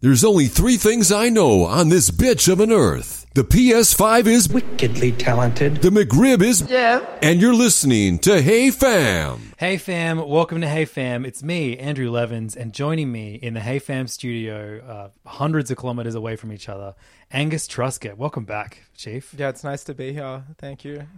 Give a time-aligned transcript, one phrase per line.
[0.00, 3.26] There's only three things I know on this bitch of an earth.
[3.34, 5.78] The PS5 is wickedly talented.
[5.78, 7.04] The McRib is yeah.
[7.20, 9.52] And you're listening to Hey Fam.
[9.58, 11.24] Hey fam, welcome to Hey Fam.
[11.24, 15.76] It's me, Andrew Levins, and joining me in the Hey Fam studio, uh, hundreds of
[15.78, 16.94] kilometers away from each other,
[17.32, 18.16] Angus Truscott.
[18.16, 19.34] Welcome back, Chief.
[19.36, 20.44] Yeah, it's nice to be here.
[20.58, 21.08] Thank you.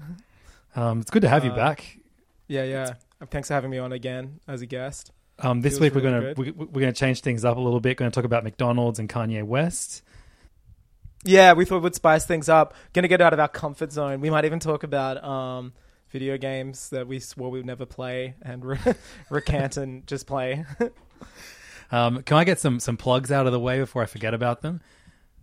[0.75, 1.99] Um, it's good to have you Uh, back.
[2.49, 2.95] Yeah, yeah.
[3.31, 5.13] Thanks for having me on again as a guest.
[5.43, 7.81] Um, this feels week we're really gonna we, we're gonna change things up a little
[7.81, 7.97] bit.
[7.97, 10.03] Going to talk about McDonald's and Kanye West.
[11.25, 12.75] Yeah, we thought we'd spice things up.
[12.93, 14.21] Gonna get out of our comfort zone.
[14.21, 15.73] We might even talk about um,
[16.11, 18.79] video games that we swore we'd never play and re-
[19.31, 20.65] recant and just play.
[21.93, 24.63] Um, can I get some some plugs out of the way before I forget about
[24.63, 24.81] them?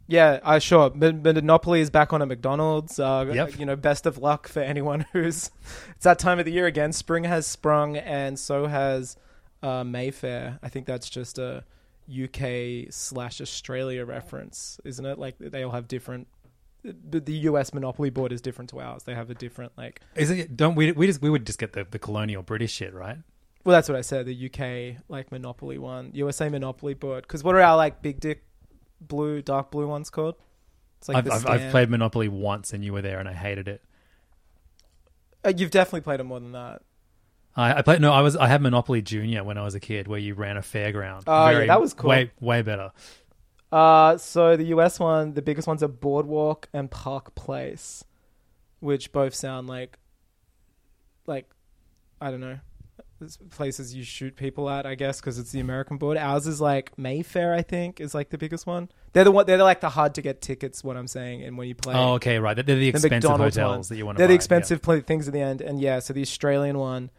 [0.07, 0.89] yeah, uh, sure.
[0.95, 2.97] Mon- Monopoly is back on at McDonald's.
[2.97, 3.59] Uh, Yep.
[3.59, 5.51] You know, best of luck for anyone who's.
[5.95, 6.93] It's that time of the year again.
[6.93, 9.17] Spring has sprung, and so has
[9.63, 10.59] uh, Mayfair.
[10.61, 11.63] I think that's just a
[12.11, 15.19] UK slash Australia reference, isn't it?
[15.19, 16.27] Like they all have different.
[16.83, 19.03] But the US Monopoly board is different to ours.
[19.03, 20.01] They have a different like.
[20.15, 20.55] Is it?
[20.55, 20.91] Don't we?
[20.91, 23.17] We just we would just get the, the colonial British shit, right?
[23.65, 24.25] Well, that's what I said.
[24.25, 27.23] The UK like Monopoly one, USA Monopoly board.
[27.23, 28.43] Because what are our like big dick
[29.01, 30.35] blue, dark blue ones called?
[30.99, 33.67] It's like I've, I've, I've played Monopoly once, and you were there, and I hated
[33.67, 33.83] it.
[35.43, 36.81] Uh, you've definitely played it more than that.
[37.57, 40.07] I, I played no, I was I had Monopoly Junior when I was a kid,
[40.07, 41.23] where you ran a fairground.
[41.27, 42.11] Oh, yeah, that was cool.
[42.11, 42.91] Way way better.
[43.71, 48.05] Uh, so the US one, the biggest ones are Boardwalk and Park Place,
[48.79, 49.97] which both sound like,
[51.25, 51.49] like,
[52.21, 52.59] I don't know,
[53.49, 56.17] places you shoot people at, I guess, because it's the American board.
[56.17, 58.89] Ours is like Mayfair, I think, is like the biggest one.
[59.13, 59.45] They're the one.
[59.45, 60.83] They're like the hard to get tickets.
[60.83, 62.53] What I'm saying, and when you play, Oh, okay, right.
[62.53, 63.95] They're the the expensive McDonald's hotels one.
[63.95, 64.19] that you want to.
[64.19, 64.35] They're buy, the yeah.
[64.35, 65.99] expensive things at the end, and yeah.
[65.99, 67.09] So the Australian one,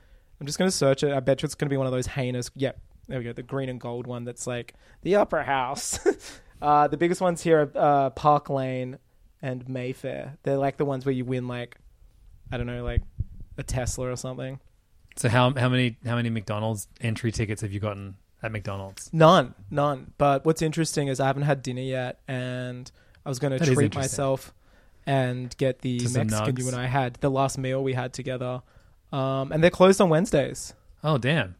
[0.40, 1.12] I'm just going to search it.
[1.12, 2.50] I bet you it's going to be one of those heinous.
[2.54, 2.78] Yep,
[3.08, 3.32] there we go.
[3.32, 4.24] The green and gold one.
[4.24, 5.98] That's like the upper house.
[6.62, 8.98] uh, the biggest ones here are uh, Park Lane
[9.42, 10.38] and Mayfair.
[10.42, 11.76] They're like the ones where you win like,
[12.52, 13.02] I don't know, like
[13.56, 14.60] a Tesla or something.
[15.16, 19.10] So how how many how many McDonald's entry tickets have you gotten at McDonald's?
[19.12, 20.12] None, none.
[20.16, 22.90] But what's interesting is I haven't had dinner yet, and
[23.26, 24.54] I was going to treat myself
[25.06, 28.62] and get the To Mexican you and I had the last meal we had together.
[29.12, 30.74] Um, and they're closed on Wednesdays.
[31.02, 31.56] Oh damn!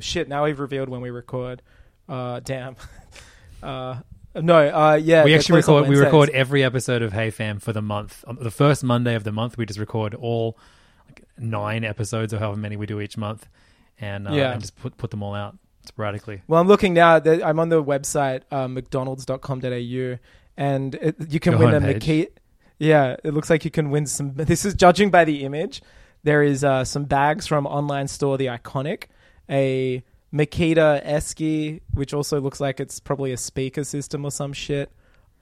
[0.00, 0.28] Shit!
[0.28, 1.62] Now we've revealed when we record.
[2.08, 2.76] Uh, damn.
[3.62, 3.96] uh,
[4.34, 4.68] no.
[4.68, 5.24] Uh, yeah.
[5.24, 8.24] we actually record we record every episode of Hey Fam for the month.
[8.26, 10.58] On the first Monday of the month, we just record all
[11.06, 13.48] like nine episodes or however many we do each month,
[13.98, 14.52] and uh, Yeah.
[14.52, 16.42] and just put put them all out sporadically.
[16.48, 17.18] Well, I'm looking now.
[17.18, 20.18] That I'm on the website uh, mcdonalds.com.au,
[20.56, 21.80] and it, you can Your win a.
[21.80, 22.28] McKee.
[22.78, 24.34] Yeah, it looks like you can win some.
[24.34, 25.82] This is judging by the image.
[26.24, 29.04] There is uh, some bags from online store The Iconic,
[29.50, 30.02] a
[30.32, 34.90] Makita Esky, which also looks like it's probably a speaker system or some shit.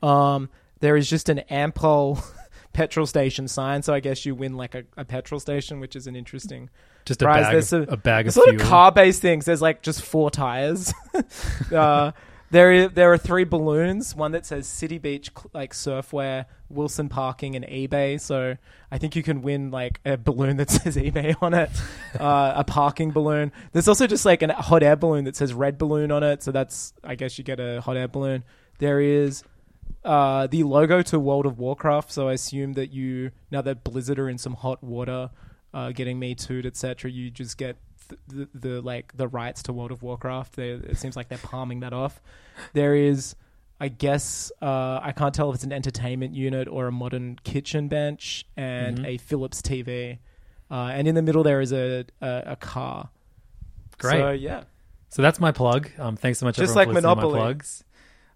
[0.03, 0.49] Um,
[0.81, 2.22] there is just an Ampol
[2.72, 6.07] petrol station sign, so I guess you win like a, a petrol station, which is
[6.07, 6.71] an interesting
[7.04, 7.45] Just a prize.
[7.45, 9.45] bag There's of- a bag of a lot of car-based things.
[9.45, 10.93] There's like just four tires.
[11.72, 12.13] uh,
[12.51, 14.15] there, i- there are three balloons.
[14.15, 18.21] One that says City Beach, cl- like surfwear, Wilson Parking, and eBay.
[18.21, 18.57] So
[18.91, 21.71] I think you can win like a balloon that says eBay on it,
[22.21, 23.53] uh, a parking balloon.
[23.73, 26.43] There's also just like a hot air balloon that says red balloon on it.
[26.43, 28.45] So that's I guess you get a hot air balloon.
[28.79, 29.43] There is
[30.05, 32.11] uh, the logo to World of Warcraft.
[32.11, 35.31] So I assume that you now that Blizzard are in some hot water,
[35.75, 37.11] uh, getting me too'd, etc.
[37.11, 37.77] You just get
[38.28, 40.57] the, the like the rights to World of Warcraft.
[40.57, 42.21] They, it seems like they're palming that off.
[42.72, 43.34] There is
[43.80, 47.89] I guess uh, I can't tell if it's an entertainment unit or a modern kitchen
[47.89, 49.07] bench and Mm-hmm.
[49.07, 50.18] a Philips TV.
[50.71, 53.09] Uh, and in the middle there is a a, a car.
[53.98, 54.18] Great.
[54.18, 54.65] So yeah.
[55.09, 55.91] So that's my plug.
[55.98, 57.41] Um, thanks so much, Just everyone, like for listening to my Monopoly.
[57.54, 57.84] plugs.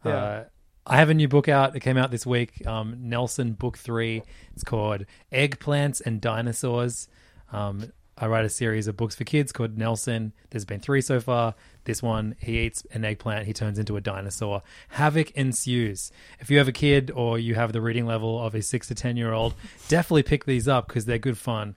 [0.05, 0.13] Yeah.
[0.17, 0.45] Uh,
[0.87, 1.75] I have a new book out.
[1.77, 2.67] It came out this week.
[2.67, 4.23] Um, Nelson Book Three.
[4.55, 7.09] It's called Eggplants and Dinosaurs.
[7.53, 10.33] Um, I write a series of books for kids called Nelson.
[10.51, 11.55] There's been three so far.
[11.85, 13.47] This one, he eats an eggplant.
[13.47, 14.63] He turns into a dinosaur.
[14.91, 16.13] Havoc ensues.
[16.39, 18.95] If you have a kid or you have the reading level of a six to
[18.95, 19.55] ten year old,
[19.89, 21.75] definitely pick these up because they're good fun.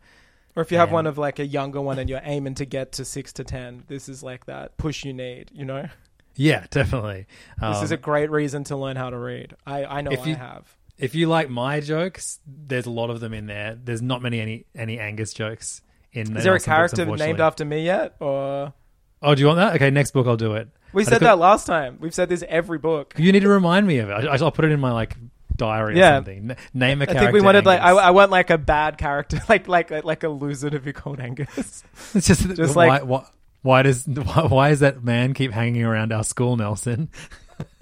[0.56, 2.66] Or if you have And- one of like a younger one and you're aiming to
[2.66, 5.50] get to six to ten, this is like that push you need.
[5.54, 5.89] You know,
[6.36, 7.25] Yeah, definitely.
[7.60, 9.56] this Um, is a great reason to learn how to read.
[9.66, 10.75] I I know If I have.
[11.00, 13.75] if you like my jokes, there's a lot of them in there.
[13.84, 15.81] There's not many any any Angus jokes
[16.13, 16.36] in.
[16.38, 18.15] Is there a books, character named after me yet?
[18.19, 18.74] Or
[19.21, 19.75] Oh, do you want that?
[19.75, 20.69] Okay, next book I'll do it.
[20.94, 21.98] we said could- that last time.
[22.00, 23.13] We've said this every book.
[23.18, 24.13] You need to remind me of it.
[24.13, 25.15] I, I'll put it in my like
[25.56, 26.18] diary or Yeah.
[26.18, 26.51] something.
[26.51, 27.18] N- name a I character.
[27.18, 30.24] I think we wanted like I, I want like a bad character, like like like
[30.24, 31.83] a loser to be called Angus.
[32.13, 33.25] it's just, just why, like- why,
[33.63, 37.10] why does why, why does that man keep hanging around our school, Nelson?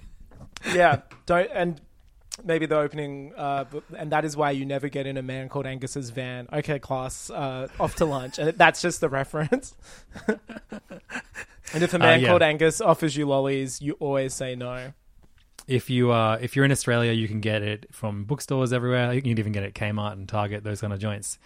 [0.74, 1.80] yeah, don't and
[2.44, 3.64] maybe the opening, uh,
[3.96, 6.48] and that is why you never get in a man called Angus's van.
[6.52, 9.74] Okay, class, uh, off to lunch, and that's just the reference.
[10.28, 12.28] and if a man yeah.
[12.28, 14.92] called Angus offers you lollies, you always say no.
[15.66, 19.12] If you uh if you're in Australia, you can get it from bookstores everywhere.
[19.12, 21.38] You can even get it at Kmart and Target, those kind of joints.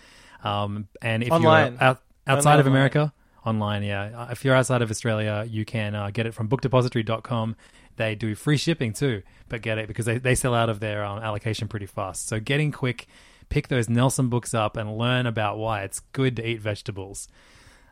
[0.45, 1.73] Um, and if Online.
[1.73, 2.67] you're out, outside Only of.
[2.67, 3.13] America,
[3.45, 4.23] online, yeah.
[4.23, 7.57] Uh, If you're outside of Australia, you can uh, get it from bookdepository.com.
[8.01, 11.05] They do free shipping too, but get it because they, they sell out of their
[11.05, 12.29] um, allocation pretty fast.
[12.29, 13.07] So getting quick,
[13.51, 17.29] pick those Nelson books up and learn about why it's good to eat vegetables.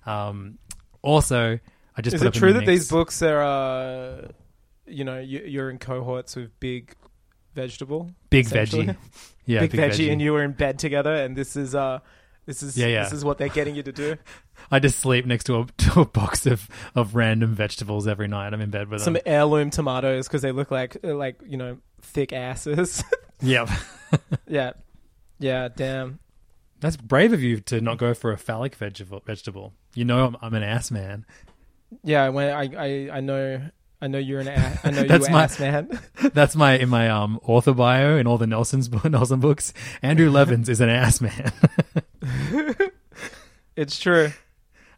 [0.06, 0.56] Um,
[1.02, 1.58] also,
[1.94, 4.28] I just Is put it true the that mix- these books are, uh,
[4.87, 6.94] you know, you, you're in cohorts with big
[7.55, 8.96] vegetable, big veggie,
[9.44, 11.99] yeah, big, veggie, and you were in bed together, and this is uh,
[12.46, 13.05] this is Yeah, yeah.
[13.05, 14.16] this is what they're getting you to do.
[14.70, 18.52] I just sleep next to a, to a box of, of random vegetables every night.
[18.52, 19.05] I'm in bed with them.
[19.05, 19.22] Some them.
[19.26, 23.02] heirloom tomatoes because they look like uh, like you know thick asses.
[23.40, 23.69] Yep.
[24.49, 24.72] yeah,
[25.38, 26.19] yeah, damn.
[26.81, 29.22] That's brave of you to not go for a phallic vegetable.
[29.25, 29.75] Vegetable.
[29.94, 31.25] You know I'm, I'm an ass man.
[32.02, 32.62] Yeah, when I
[33.12, 33.60] I, I know
[34.02, 36.00] I know you're an a- I know That's you're my- ass man.
[36.34, 39.72] That's my in my um author bio in all the Nelson's Nelson books.
[40.02, 41.52] Andrew Levins is an ass man.
[43.76, 44.32] it's true.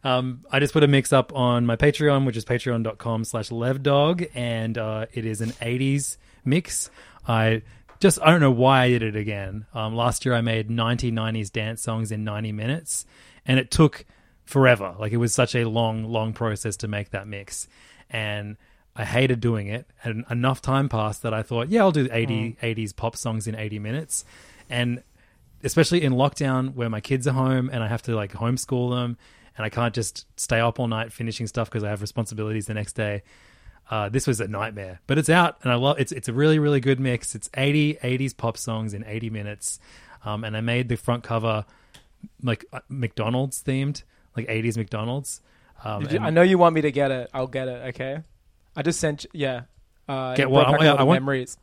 [0.03, 4.29] Um, I just put a mix up on my Patreon, which is patreon.com slash levdog,
[4.33, 6.89] and uh, it is an 80s mix.
[7.27, 7.61] I
[7.99, 9.65] just, I don't know why I did it again.
[9.73, 13.05] Um, last year I made 1990s dance songs in 90 minutes,
[13.45, 14.05] and it took
[14.45, 14.95] forever.
[14.99, 17.67] Like it was such a long, long process to make that mix.
[18.09, 18.57] And
[18.95, 19.87] I hated doing it.
[20.03, 23.55] And enough time passed that I thought, yeah, I'll do 80, 80s pop songs in
[23.55, 24.25] 80 minutes.
[24.69, 25.03] And
[25.63, 29.17] especially in lockdown where my kids are home and I have to like homeschool them
[29.57, 32.73] and I can't just stay up all night finishing stuff because I have responsibilities the
[32.73, 33.23] next day.
[33.89, 36.11] Uh, this was a nightmare, but it's out and I love it's.
[36.11, 37.35] It's a really, really good mix.
[37.35, 39.79] It's 80 80s pop songs in 80 minutes.
[40.23, 41.65] Um, and I made the front cover
[42.43, 44.03] like uh, McDonald's themed,
[44.37, 45.41] like 80s McDonald's.
[45.83, 47.29] Um, you- I know you want me to get it.
[47.33, 47.87] I'll get it.
[47.95, 48.19] Okay.
[48.75, 49.23] I just sent.
[49.25, 49.61] You, yeah.
[50.07, 50.67] Uh, Get what?
[50.67, 51.57] back I- I want- memories.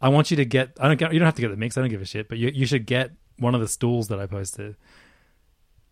[0.00, 0.72] I want you to get.
[0.80, 0.96] I don't.
[0.98, 1.78] Get, you don't have to get the mix.
[1.78, 2.28] I don't give a shit.
[2.28, 4.76] But you you should get one of the stools that I posted.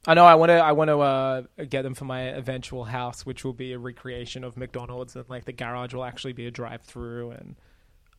[0.07, 0.25] I know.
[0.25, 0.54] I want to.
[0.54, 4.45] I want to uh, get them for my eventual house, which will be a recreation
[4.45, 7.33] of McDonald's, and like the garage will actually be a drive-through.
[7.33, 7.57] And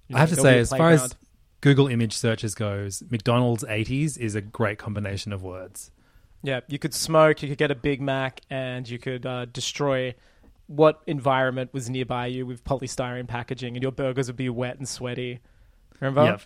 [0.08, 1.16] you I have to say, as far as.
[1.62, 5.92] Google image searches goes, McDonald's 80s is a great combination of words.
[6.42, 10.16] yeah, you could smoke, you could get a Big Mac, and you could uh, destroy
[10.66, 14.90] what environment was nearby you with polystyrene packaging, and your burgers would be wet and
[14.90, 15.40] sweaty.
[16.00, 16.24] Remember?
[16.24, 16.42] Yep.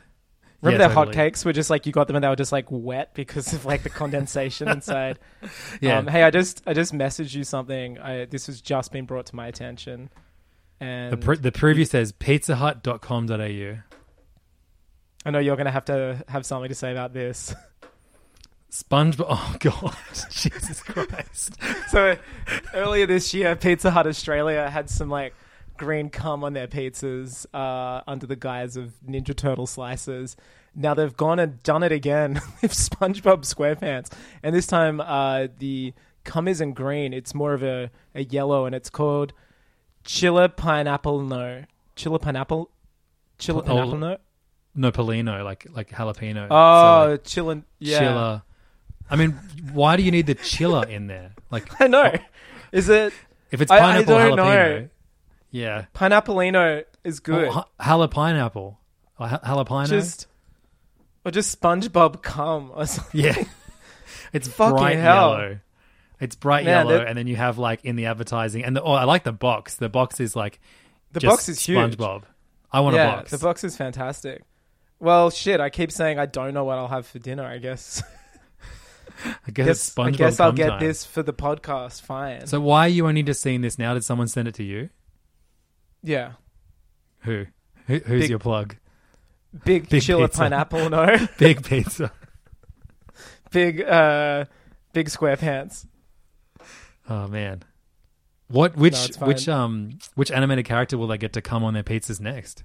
[0.62, 1.16] Remember Yeah, their totally.
[1.16, 3.66] hotcakes were just like you got them and they were just like wet because of
[3.66, 5.20] like the condensation inside.
[5.82, 5.98] Yeah.
[6.00, 8.00] Um, hey, I just I just messaged you something.
[8.00, 10.10] I, this has just been brought to my attention,
[10.80, 13.78] and The, pre- the preview says pizzahut.com.au.
[15.28, 17.54] I know you're gonna have to have something to say about this.
[18.72, 19.26] SpongeBob.
[19.30, 19.96] Oh, God.
[20.32, 21.56] Jesus Christ.
[21.90, 22.18] so
[22.74, 25.34] earlier this year, Pizza Hut Australia had some like
[25.78, 30.36] green cum on their pizzas uh, under the guise of Ninja Turtle slices.
[30.76, 34.12] Now they've gone and done it again with SpongeBob SquarePants,
[34.44, 38.76] and this time uh, the cum isn't green; it's more of a, a yellow, and
[38.76, 39.34] it's called
[40.04, 41.64] Chilla Pineapple No.
[41.96, 42.70] Chilla Pineapple.
[43.40, 44.18] Chilla Oh, Pineapple No.
[44.78, 46.48] No, Polino, like like jalapeno.
[46.52, 47.64] Oh, So, like, chillin'.
[47.80, 48.00] Yeah.
[48.00, 48.42] chiller.
[49.10, 49.32] I mean,
[49.72, 51.32] why do you need the chiller in there?
[51.52, 52.12] Like, I know.
[52.74, 53.14] Is it
[53.52, 54.90] if it's I- I pineapple don't know.
[55.56, 55.86] Yeah.
[55.96, 57.48] Pineappleino is good.
[57.48, 58.50] Oh, ha- jalapeno.
[59.18, 60.28] Or just
[61.24, 63.22] or just SpongeBob cum or something.
[63.22, 63.44] yeah.
[64.34, 65.32] it's Fucking bright hell.
[65.32, 65.60] yellow.
[66.20, 68.82] It's bright Man, yellow, that- and then you have like in the advertising, and the,
[68.84, 69.76] oh, I like the box.
[69.76, 70.60] The box is like
[71.14, 71.96] The just box is huge.
[71.98, 72.24] SpongeBob.
[72.72, 73.32] I want yeah, a box.
[73.32, 74.44] the box is fantastic.
[75.00, 77.46] Well, shit, I keep saying I don't know what I'll have for dinner.
[77.46, 78.02] I guess.
[79.48, 80.08] I guess, guess SpongeBob.
[80.08, 80.80] I guess I'll cum get time.
[80.82, 82.02] this for the podcast.
[82.02, 82.48] Fine.
[82.48, 83.94] So why are you only just seeing this now?
[83.94, 84.90] Did someone send it to you?
[86.06, 86.34] Yeah,
[87.22, 87.46] Who?
[87.88, 88.76] Who who's Big- your plug?
[89.64, 90.42] big, Big chiller pizza.
[90.42, 90.90] pineapple.
[90.90, 92.12] No, Big pizza.
[93.52, 94.46] big, uh,
[94.94, 95.86] big square pants.
[97.10, 97.64] Oh man.
[98.48, 99.28] What which it's fine.
[99.28, 102.64] which um which animated character will they get to come on their pizzas next?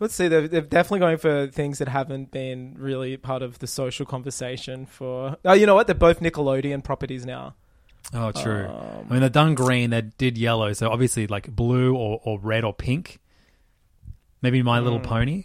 [0.00, 0.26] Let's see.
[0.28, 4.84] They're, they're definitely going for things that haven't been really part of the social conversation.
[4.86, 5.86] For oh, you know what?
[5.86, 7.54] They're both Nickelodeon properties now.
[8.14, 8.66] Oh, true.
[8.66, 9.90] Um, I mean, they've done green.
[9.90, 10.72] They did yellow.
[10.74, 13.18] So obviously, like blue or, or red or pink.
[14.42, 15.04] Maybe My Little Hmm.
[15.06, 15.44] Pony.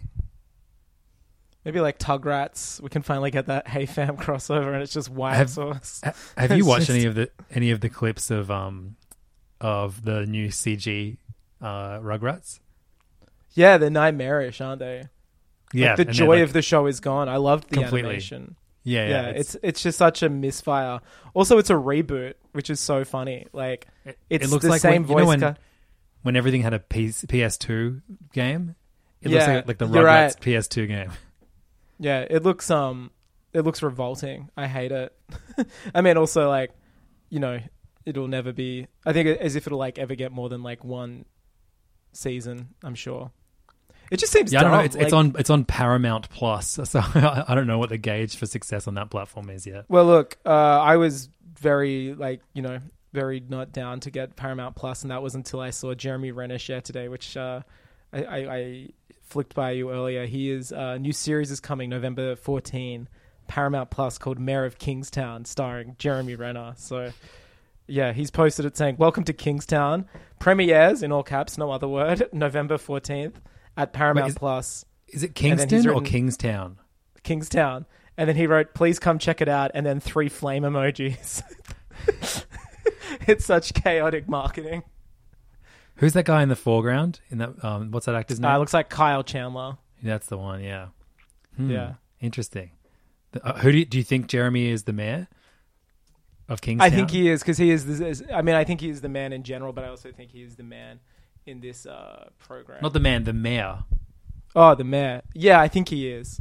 [1.63, 2.81] Maybe like Tugrats.
[2.81, 6.01] We can finally get that Hey Fam crossover, and it's just white Have- sauce.
[6.03, 8.95] Ha- Have you watched just- any of the any of the clips of um
[9.59, 11.17] of the new CG
[11.61, 12.59] uh, Rugrats?
[13.53, 15.05] Yeah, they're nightmarish, aren't they?
[15.73, 17.27] Yeah, Like, the joy like- of the show is gone.
[17.27, 17.99] I loved the Completely.
[18.09, 18.55] animation.
[18.87, 19.09] Yeah, yeah.
[19.09, 21.01] Yeah, it's, it's just such a misfire.
[21.33, 23.45] Also, it's a reboot, which is so funny.
[23.51, 25.55] Like it, it's it looks the like same when, you know when, ca-
[26.21, 28.01] when everything had a PS, PS2
[28.33, 28.75] game.
[29.21, 30.39] It looks Yeah, like, like the Rugrats right.
[30.41, 31.11] PS2 game.
[31.99, 33.09] Yeah, it looks um,
[33.53, 34.49] it looks revolting.
[34.55, 35.15] I hate it.
[35.95, 36.69] I mean, also like,
[37.31, 37.59] you know,
[38.05, 38.85] it'll never be.
[39.03, 41.25] I think as if it'll like ever get more than like one
[42.13, 42.69] season.
[42.83, 43.31] I'm sure.
[44.09, 44.79] It just seems Yeah, I don't know.
[44.79, 48.45] It's, it's on it's on Paramount Plus, so I, don't know what the gauge for
[48.45, 49.85] success on that platform is yet.
[49.87, 52.79] Well, look, uh, I was very like you know
[53.13, 56.57] very not down to get Paramount Plus, and that was until I saw Jeremy Renner
[56.57, 57.61] share today, which uh,
[58.13, 58.89] I, I, I
[59.23, 60.25] flicked by you earlier.
[60.25, 63.09] He is a uh, new series is coming November 14,
[63.47, 66.73] Paramount Plus called Mayor of Kingstown, starring Jeremy Renner.
[66.77, 67.11] So.
[67.89, 70.07] Yeah, he's posted it saying, "Welcome to Kingstown.
[70.39, 72.27] Premieres in all caps, no other word.
[72.33, 73.39] November fourteenth
[73.77, 76.77] at Paramount is- Plus, Is it Kingston or Kingstown?
[77.23, 77.85] Kingstown."
[78.17, 81.43] And then he wrote, "Please come check it out," and then three flame emojis.
[83.27, 84.83] it's such chaotic marketing.
[85.97, 87.19] Who's that guy in the foreground?
[87.29, 88.51] In that, um, what's that actor's name?
[88.51, 89.77] Uh, looks like Kyle Chandler.
[90.03, 90.61] That's the one.
[90.63, 90.87] Yeah.
[91.55, 91.93] Hmm, Yeah.
[92.21, 92.71] Interesting.
[93.31, 95.27] The- uh, who do you, do you think Jeremy is the mayor
[96.47, 96.91] of Kingstown?
[96.91, 97.87] I think he is because he is.
[97.99, 100.31] Is- I mean, I think he is the man in general, but I also think
[100.31, 100.99] he is the man
[101.47, 102.79] in this uh, program.
[102.81, 103.79] not the man, the mayor.
[104.55, 105.21] oh, the mayor.
[105.33, 106.39] Yeah, I think he is.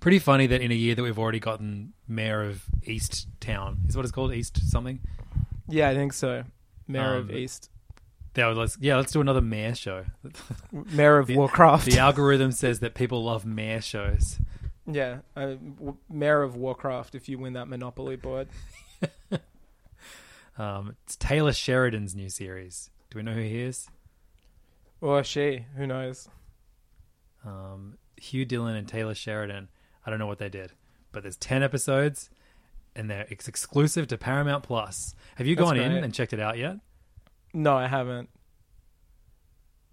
[0.00, 3.96] Pretty funny that in a year that we've already gotten mayor of East Town is
[3.96, 5.00] what it's called, East something.
[5.68, 6.44] Yeah, I think so.
[6.86, 7.68] Mayor of Um, East,
[8.34, 10.04] They were like, yeah, let's do another mayor show.
[10.72, 11.84] Mayor of The- Warcraft.
[11.86, 14.38] The algorithm says that people love mayor shows.
[14.86, 17.14] yeah, uh, w- Mayor of Warcraft.
[17.16, 18.48] If you win that Monopoly board,
[20.58, 22.90] Um, it's Taylor Sheridan's new series.
[23.10, 23.88] Do we know who he is?
[25.00, 26.28] or she, who knows?
[27.46, 29.68] Um, Hugh Dillon and Taylor Sheridan.
[30.04, 30.72] I don't know what they did,
[31.12, 32.30] but there's ten episodes,
[32.96, 35.14] and they're it's exclusive to Paramount Plus.
[35.36, 36.78] Have you That's gone in and checked it out yet?
[37.54, 38.28] No, I haven't.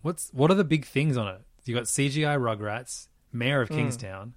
[0.02, 1.42] What's what are the big things on it?
[1.66, 3.76] You got CGI Rugrats, Mayor of Hmm.
[3.76, 4.34] Kingstown.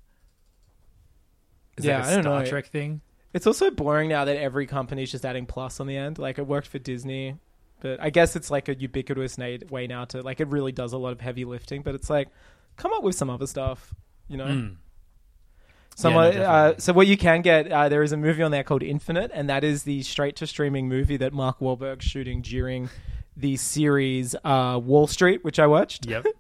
[1.79, 2.49] Is Yeah, that a I don't Star know.
[2.49, 3.01] Trek thing?
[3.33, 6.19] It's also boring now that every company's just adding plus on the end.
[6.19, 7.37] Like it worked for Disney,
[7.81, 9.39] but I guess it's like a ubiquitous
[9.71, 11.83] way now to like it really does a lot of heavy lifting.
[11.83, 12.29] But it's like
[12.77, 13.95] come up with some other stuff,
[14.29, 14.47] you know.
[14.47, 14.77] Mm.
[15.97, 18.51] Some Yeah, no, uh, so what you can get uh, there is a movie on
[18.53, 22.41] there called Infinite, and that is the straight to streaming movie that Mark Wahlberg's shooting
[22.41, 22.89] during
[23.37, 26.07] the series uh, Wall Street, which I watched.
[26.07, 26.27] Yep.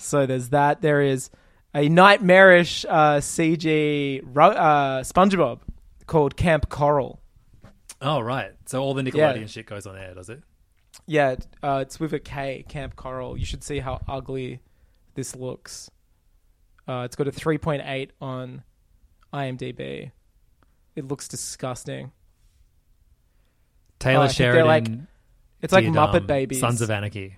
[0.00, 0.80] So there's that.
[0.80, 1.28] There is
[1.74, 5.58] a nightmarish uh, CG uh, SpongeBob
[6.06, 7.18] called Kamp Koral.
[8.00, 8.52] oh right.
[8.66, 9.46] So all the Nickelodeon Yeah.
[9.46, 10.40] shit goes on air, does it?
[11.06, 13.38] Yeah, uh, it's with a K, Kamp Koral.
[13.38, 14.60] You should see how ugly
[15.14, 15.90] this looks.
[16.86, 18.62] Uh, it's got a 3.8 on
[19.32, 20.10] IMDb.
[20.96, 22.12] It looks disgusting.
[23.98, 24.66] Taylor I Sheridan.
[24.66, 24.88] like-
[25.60, 26.60] It's like Muppet Babies.
[26.60, 27.36] Sons of Anarchy.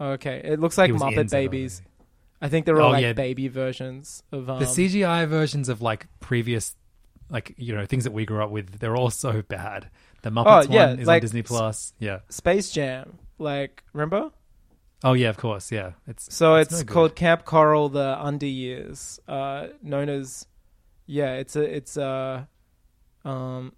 [0.00, 1.80] Okay, it looks like He was in Muppet Babies.
[1.80, 1.88] Anarchy.
[2.40, 3.12] I think they're all Oh, like yeah.
[3.12, 6.74] baby versions of um, The CGI versions of like previous,
[7.30, 9.90] like you know things that we grew up with, they're all so bad.
[10.22, 11.92] The Muppets Oh, yeah, one is like- on Disney Plus.
[11.98, 12.20] Yeah.
[12.28, 13.18] Space Jam.
[13.38, 14.30] Like, remember?
[15.04, 15.72] Oh yeah, of course.
[15.72, 15.92] Yeah.
[16.06, 20.46] It's So it's, no called Kamp Koral: The Under Years, uh, known as
[21.06, 21.34] yeah.
[21.34, 22.48] It's a it's a
[23.24, 23.72] um.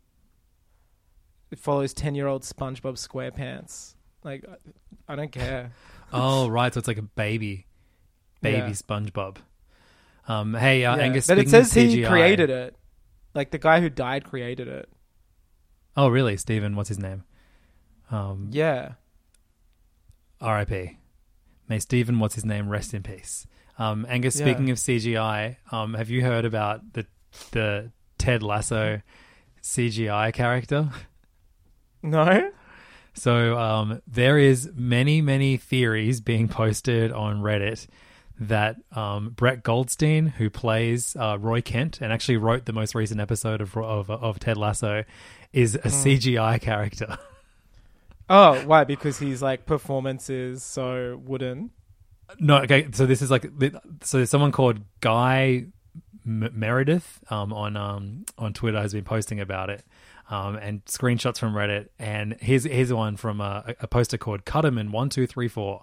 [1.51, 3.95] It follows ten year old SpongeBob SquarePants.
[4.23, 5.71] Like, I- I don't care.
[6.17, 6.73] Oh, right.
[6.73, 7.67] So it's like a baby,
[8.41, 8.69] baby Yeah.
[8.71, 9.39] SpongeBob.
[10.29, 11.03] Um, hey, uh, Yeah.
[11.03, 11.27] Angus.
[11.27, 12.77] but it says he created it.
[13.35, 14.89] Like the guy who died created it.
[15.97, 16.37] Oh, really?
[16.37, 17.25] Stephen, what's his name?
[18.11, 18.93] Um, Yeah.
[20.41, 20.99] R.I.P.
[21.69, 23.47] May Stephen, what's his name, rest in peace.
[23.79, 24.47] Um, Angus, Yeah.
[24.47, 27.07] speaking of CGI, um, have you heard about the
[27.51, 29.01] the Ted Lasso
[29.63, 30.91] CGI character?
[32.03, 32.51] No.
[33.15, 37.87] So um, there is many, many theories being posted on Reddit
[38.39, 43.21] that um, Brett Goldstein, who plays uh, Roy Kent and actually wrote the most recent
[43.23, 45.05] episode of of, of Ted Lasso,
[45.55, 47.19] is a CGI character.
[48.29, 48.85] Oh, why?
[48.85, 51.71] Because he's like performance is so wooden.
[52.39, 52.89] No, okay.
[52.93, 53.45] So this is like
[54.03, 54.17] so.
[54.17, 55.67] There's someone called Guy
[56.25, 59.85] M- Meredith um, on um, on Twitter has been posting about it,
[60.31, 61.89] um, and screenshots from Reddit.
[61.99, 65.83] And here's here's one from a, a poster called Cutterman one two three four.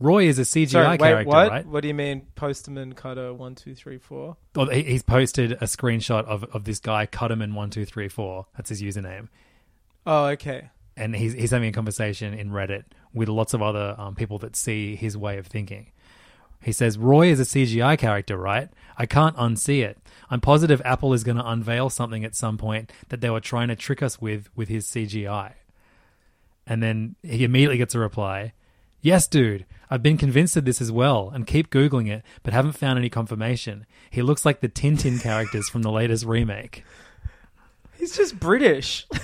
[0.00, 1.50] Roy is a CGI Sorry, wait, character, what?
[1.50, 1.66] right?
[1.66, 4.36] What do you mean, Postman Cutter one two three four?
[4.72, 8.46] He, he's posted a screenshot of, of this guy Cutterman one two three four.
[8.56, 9.28] That's his username.
[10.06, 10.70] Oh, okay.
[10.96, 14.56] and he's he's having a conversation in Reddit with lots of other um, people that
[14.56, 15.86] see his way of thinking.
[16.60, 18.68] He says Roy is a CGI character, right?
[18.96, 19.98] I can't unsee it.
[20.30, 23.68] I'm positive Apple is going to unveil something at some point that they were trying
[23.68, 25.52] to trick us with with his CGI.
[26.66, 28.54] And then he immediately gets a reply.
[29.02, 29.66] Yes, dude.
[29.90, 33.10] I've been convinced of this as well and keep Googling it, but haven't found any
[33.10, 33.86] confirmation.
[34.10, 36.84] He looks like the Tintin characters from the latest remake.
[37.96, 39.06] He's just British.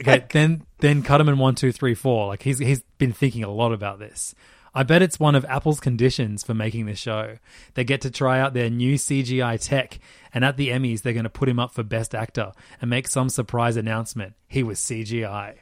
[0.00, 2.26] Okay, then then Cutterman one two three four.
[2.26, 4.34] Like he's he's been thinking a lot about this.
[4.74, 7.38] I bet it's one of Apple's conditions for making this show.
[7.74, 9.98] They get to try out their new CGI tech,
[10.34, 13.08] and at the Emmys they're going to put him up for Best Actor and make
[13.08, 14.34] some surprise announcement.
[14.48, 15.54] He was CGI,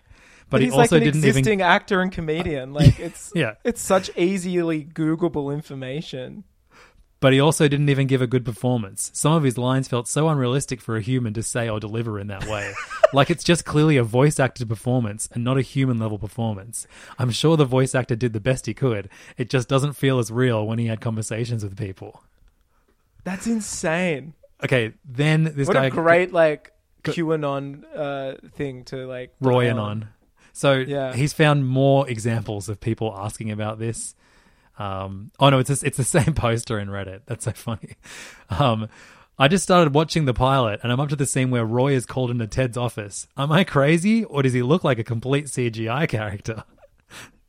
[0.54, 1.66] but, he he's also like an didn't existing even.
[1.66, 2.72] actor and comedian.
[2.80, 3.54] Like it's Yeah.
[3.64, 6.44] it's such easily Googleable information.
[7.20, 9.10] But he also didn't even give a good performance.
[9.14, 12.26] Some of his lines felt so unrealistic for a human to say or deliver in
[12.26, 12.74] that way.
[13.14, 16.86] like it's just clearly a voice actor performance and not a human level performance.
[17.18, 19.08] I'm sure the voice actor did the best he could.
[19.38, 22.22] It just doesn't feel as real when he had conversations with people.
[23.24, 24.34] That's insane.
[24.62, 26.72] Okay, then this what guy a great like
[27.04, 30.08] QAnon uh, thing to like Roy die and on.
[30.54, 31.12] So Yeah.
[31.14, 34.14] he's found more examples of people asking about this.
[34.78, 37.20] Um, oh no, it's a, it's the same poster in Reddit.
[37.26, 37.96] That's so funny.
[38.48, 38.88] Um,
[39.38, 42.06] I just started watching the pilot, and I'm up to the scene where Roy is
[42.06, 43.26] called into Ted's office.
[43.36, 46.64] Am I crazy, or does he look like a complete CGI character?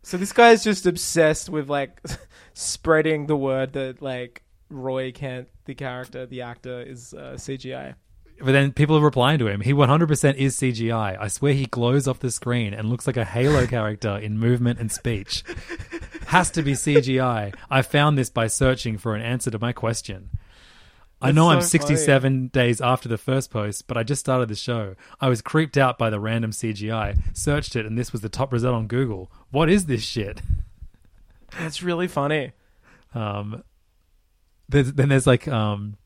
[0.01, 1.99] So this guy is just obsessed with like
[2.53, 7.95] spreading the word that like Roy Kent, the character, the actor, is uh, CGI.
[8.39, 9.61] But then people are replying to him.
[9.61, 11.17] He 100% is CGI.
[11.19, 14.79] I swear he glows off the screen and looks like a Halo character in movement
[14.79, 15.43] and speech.
[16.27, 17.55] Has to be CGI.
[17.69, 20.29] I found this by searching for an answer to my question.
[21.21, 24.49] I That's know I'm so 67 days after the first post, but I just started
[24.49, 24.95] the show.
[25.21, 28.51] I was creeped out by the random CGI, searched it, and this was the top
[28.51, 29.31] result on Google.
[29.49, 30.41] What is this shit?
[31.57, 32.51] That's really funny.
[33.13, 33.63] Um,
[34.67, 35.97] there's, then there's like um,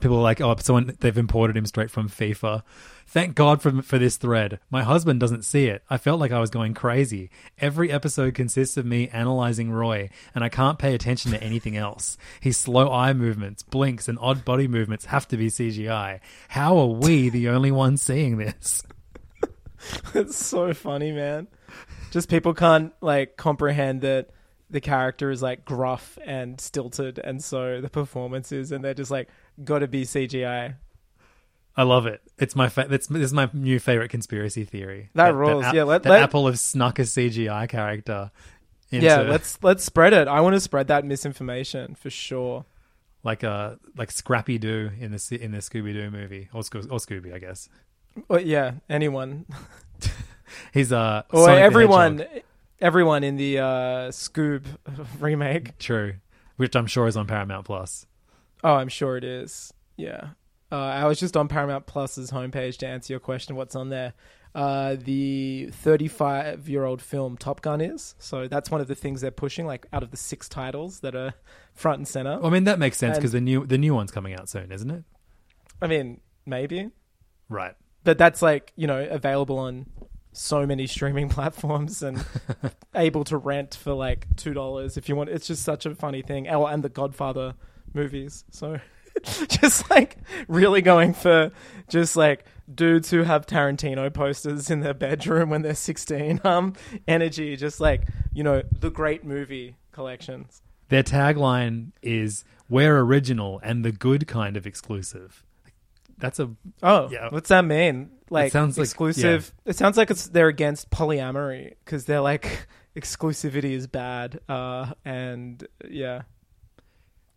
[0.00, 2.62] people are like, oh, someone they've imported him straight from FIFA.
[3.06, 4.60] Thank God for for this thread.
[4.70, 5.82] My husband doesn't see it.
[5.90, 7.30] I felt like I was going crazy.
[7.58, 12.16] Every episode consists of me analyzing Roy, and I can't pay attention to anything else.
[12.40, 16.20] His slow eye movements, blinks, and odd body movements have to be CGI.
[16.48, 18.82] How are we the only ones seeing this?
[20.14, 21.48] It's so funny, man.
[22.10, 24.28] Just people can't like comprehend that
[24.68, 29.28] the character is like gruff and stilted, and so the performances, and they're just like
[29.64, 30.74] got to be CGI.
[31.76, 32.20] I love it.
[32.38, 35.10] It's my fa- that's this is my new favorite conspiracy theory.
[35.14, 35.64] That rules.
[35.64, 38.30] Ap- Yeah, let- that let- Apple have snuck a CGI character.
[38.90, 40.26] Into, Yeah, let's let's spread it.
[40.26, 42.64] I want to spread that misinformation for sure.
[43.22, 46.98] like a like Scrappy Doo in the in the Scooby Doo movie or, Sco- or
[46.98, 47.68] Scooby, I guess.
[48.28, 49.46] Well, yeah, anyone
[50.74, 52.24] He's uh or Sonic everyone,
[52.80, 53.64] everyone in the uh,
[54.10, 54.64] Scoob
[55.20, 55.78] remake.
[55.78, 56.14] True,
[56.56, 58.06] which I'm sure is on Paramount Plus.
[58.62, 59.72] Oh, I'm sure it is.
[59.96, 60.30] Yeah.
[60.72, 63.56] Uh, I was just on Paramount Plus's homepage to answer your question.
[63.56, 64.14] What's on there?
[64.54, 68.14] Uh, the 35 year old film Top Gun is.
[68.18, 71.14] So that's one of the things they're pushing, like out of the six titles that
[71.14, 71.34] are
[71.74, 72.38] front and center.
[72.42, 74.90] I mean that makes sense because the new the new one's coming out soon, isn't
[74.90, 75.04] it?
[75.80, 76.90] I mean, maybe.
[77.48, 77.74] Right.
[78.02, 79.86] But that's like, you know, available on
[80.32, 82.24] so many streaming platforms and
[82.94, 85.30] able to rent for like $2 if you want.
[85.30, 86.48] It's just such a funny thing.
[86.48, 87.54] Oh, and the Godfather
[87.94, 88.44] movies.
[88.50, 88.78] So
[89.48, 90.16] just like
[90.48, 91.50] really going for
[91.88, 96.74] just like dudes who have Tarantino posters in their bedroom when they're 16 um
[97.08, 103.84] energy just like you know the great movie collections Their tagline is "We're original and
[103.84, 105.44] the good kind of exclusive."
[106.18, 106.50] That's a
[106.82, 107.28] oh Yeah.
[107.30, 112.04] what's that mean like sounds like- exclusive it sounds like it's they're against polyamory because
[112.04, 116.22] they're like exclusivity is bad uh and yeah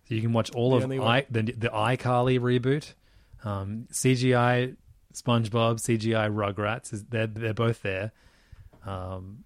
[0.08, 2.94] So you can watch all The of I, the the iCarly reboot,
[3.44, 4.76] um, CGI
[5.14, 6.94] SpongeBob, CGI Rugrats.
[6.94, 8.12] Is they're they're both there.
[8.86, 9.46] Um,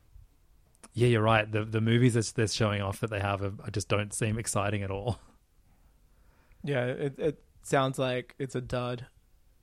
[0.93, 1.49] yeah, you're right.
[1.51, 4.83] The the movies that they're showing off that they have are, just don't seem exciting
[4.83, 5.19] at all.
[6.63, 9.05] yeah it, it sounds like it's a dud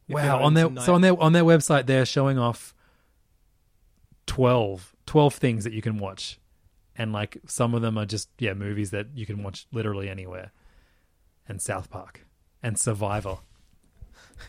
[0.08, 2.74] Wow, on their into so on their on their website they're showing off
[4.26, 6.38] 12, 12 things that you can watch,
[6.96, 10.52] and like some of them are just yeah movies that you can watch literally anywhere,
[11.48, 12.26] and South Park
[12.62, 13.38] and Survivor.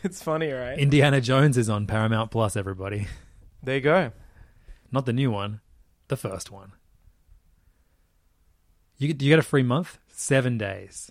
[0.02, 2.56] it's funny right Indiana Jones is on Paramount Plus.
[2.56, 3.06] Everybody,
[3.62, 4.12] there you go
[4.92, 5.60] not the new one,
[6.08, 6.72] the first one.
[8.98, 11.10] You get, you get a free month, seven days.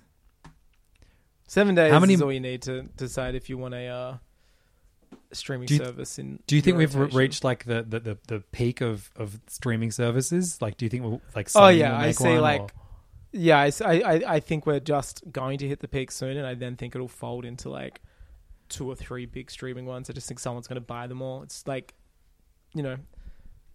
[1.48, 4.17] Seven days How many- is all you need to decide if you want a uh,
[5.34, 6.17] streaming Do you- service.
[6.17, 9.39] In Do you think we've re- reached like the, the, the, the peak of, of
[9.48, 10.60] streaming services?
[10.62, 11.50] Like, do you think we'll like?
[11.54, 12.39] Oh yeah, I see.
[12.39, 12.69] Like, or-
[13.36, 16.54] yeah, I, I, I think we're just going to hit the peak soon, and I
[16.54, 18.02] then think it'll fold into like
[18.69, 20.10] two or three big streaming ones.
[20.10, 21.43] I just think someone's going to buy them all.
[21.43, 21.95] It's like,
[22.74, 22.95] you know,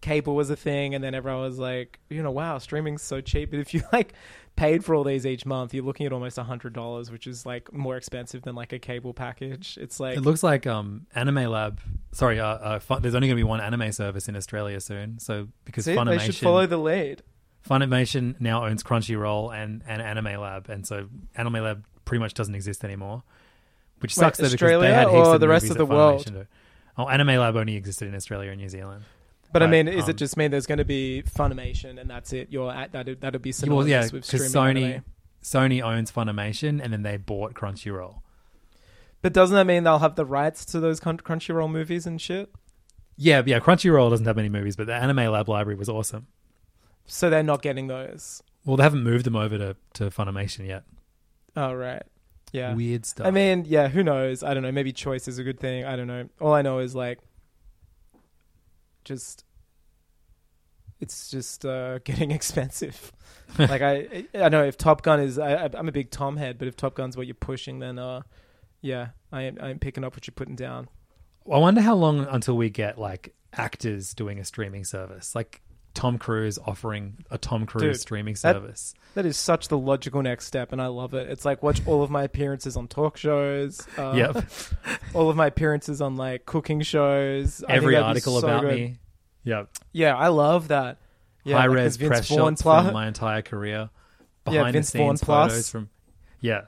[0.00, 3.50] cable was a thing, and then everyone was like, you know, wow, streaming's so cheap.
[3.50, 4.14] But if you like
[4.56, 7.44] paid for all these each month, you're looking at almost a hundred dollars, which is
[7.44, 9.76] like more expensive than like a cable package.
[9.78, 11.80] It's like It looks like um, Anime Lab.
[12.12, 15.18] Sorry, uh, uh, fun, there's only going to be one anime service in Australia soon.
[15.18, 17.22] So because see, Funimation, they should follow the lead.
[17.68, 22.54] Funimation now owns Crunchyroll and, and Anime Lab, and so Anime Lab pretty much doesn't
[22.54, 23.22] exist anymore,
[24.00, 24.38] which Wait, sucks.
[24.38, 26.46] though, because Australia they had heaps or of the rest of the world?
[26.98, 29.04] Oh, Anime Lab only existed in Australia and New Zealand.
[29.52, 32.08] But I Right, mean, is um, it just mean there's going to be Funimation and
[32.08, 32.48] that's it?
[32.50, 33.20] You're at that.
[33.20, 35.04] That'd be Well, synonymous yeah, with because streaming Sony anime.
[35.42, 38.20] Sony owns Funimation, and then they bought Crunchyroll.
[39.22, 42.50] But doesn't that mean they'll have the rights to those Crunchyroll movies and shit?
[43.16, 43.58] Yeah, yeah.
[43.58, 46.26] Crunchyroll doesn't have any movies, but the Anime Lab library was awesome.
[47.10, 48.42] So they're not getting those.
[48.64, 50.84] Well, they haven't moved them over to, to Funimation yet.
[51.56, 52.02] Oh right,
[52.52, 52.74] yeah.
[52.74, 53.26] Weird stuff.
[53.26, 53.88] I mean, yeah.
[53.88, 54.42] Who knows?
[54.44, 54.70] I don't know.
[54.70, 55.84] Maybe choice is a good thing.
[55.84, 56.28] I don't know.
[56.40, 57.18] All I know is like,
[59.04, 59.44] just
[61.00, 63.12] it's just uh, getting expensive.
[63.58, 66.68] like I, I know if Top Gun is, I, I'm a big Tom head, but
[66.68, 68.22] if Top Gun's what you're pushing, then uh,
[68.80, 70.88] yeah, I am, I'm picking up what you're putting down.
[71.50, 75.62] I wonder how long until we get like actors doing a streaming service, like
[75.94, 78.94] Tom Cruise offering a Tom Cruise Dude, streaming that- service.
[79.14, 81.28] That is such the logical next step, and I love it.
[81.28, 83.84] It's like watch all of my appearances on talk shows.
[83.98, 84.44] Uh, Yep.
[85.14, 87.64] all of my appearances on like cooking shows.
[87.64, 88.74] I think Every that'd be article so about good.
[88.76, 88.96] me.
[89.42, 89.68] Yep.
[89.92, 90.98] Yeah, I love that.
[91.42, 93.90] Yeah, High like res Vince press Vaughn shots pla- from my entire career.
[94.46, 95.50] Yeah, Behind Vince the Vaughn scenes plus.
[95.52, 95.90] photos from.
[96.40, 96.60] Yeah.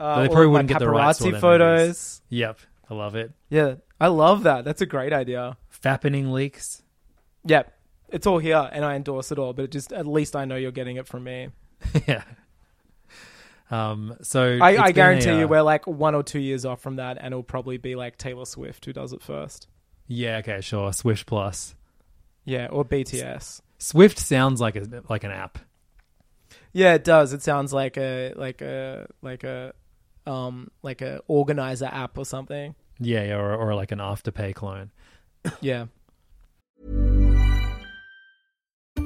[0.00, 2.22] uh, they all probably of my wouldn't get the rights to all paparazzi their photos.
[2.30, 2.58] Yep.
[2.88, 3.32] I love it.
[3.50, 4.64] Yeah, I love that.
[4.64, 5.58] That's a great idea.
[5.84, 6.82] Fappening leaks.
[7.44, 7.64] Yeah,
[8.12, 9.52] it's all here, and I endorse it all.
[9.52, 11.48] But it just at least I know you're getting it from me.
[12.06, 12.22] yeah.
[13.70, 14.16] Um.
[14.22, 16.96] So I, I guarantee a, you uh, we're like one or two years off from
[16.96, 19.68] that, and it'll probably be like Taylor Swift who does it first.
[20.06, 20.38] Yeah.
[20.38, 20.60] Okay.
[20.60, 20.92] Sure.
[20.92, 21.74] Swift Plus.
[22.44, 23.60] Yeah, or BTS.
[23.78, 25.58] Swift sounds like a like an app.
[26.72, 27.32] Yeah, it does.
[27.32, 29.72] It sounds like a like a like a
[30.26, 32.74] um like a organizer app or something.
[32.98, 33.24] Yeah.
[33.24, 34.90] yeah or or like an afterpay clone.
[35.60, 35.86] Yeah.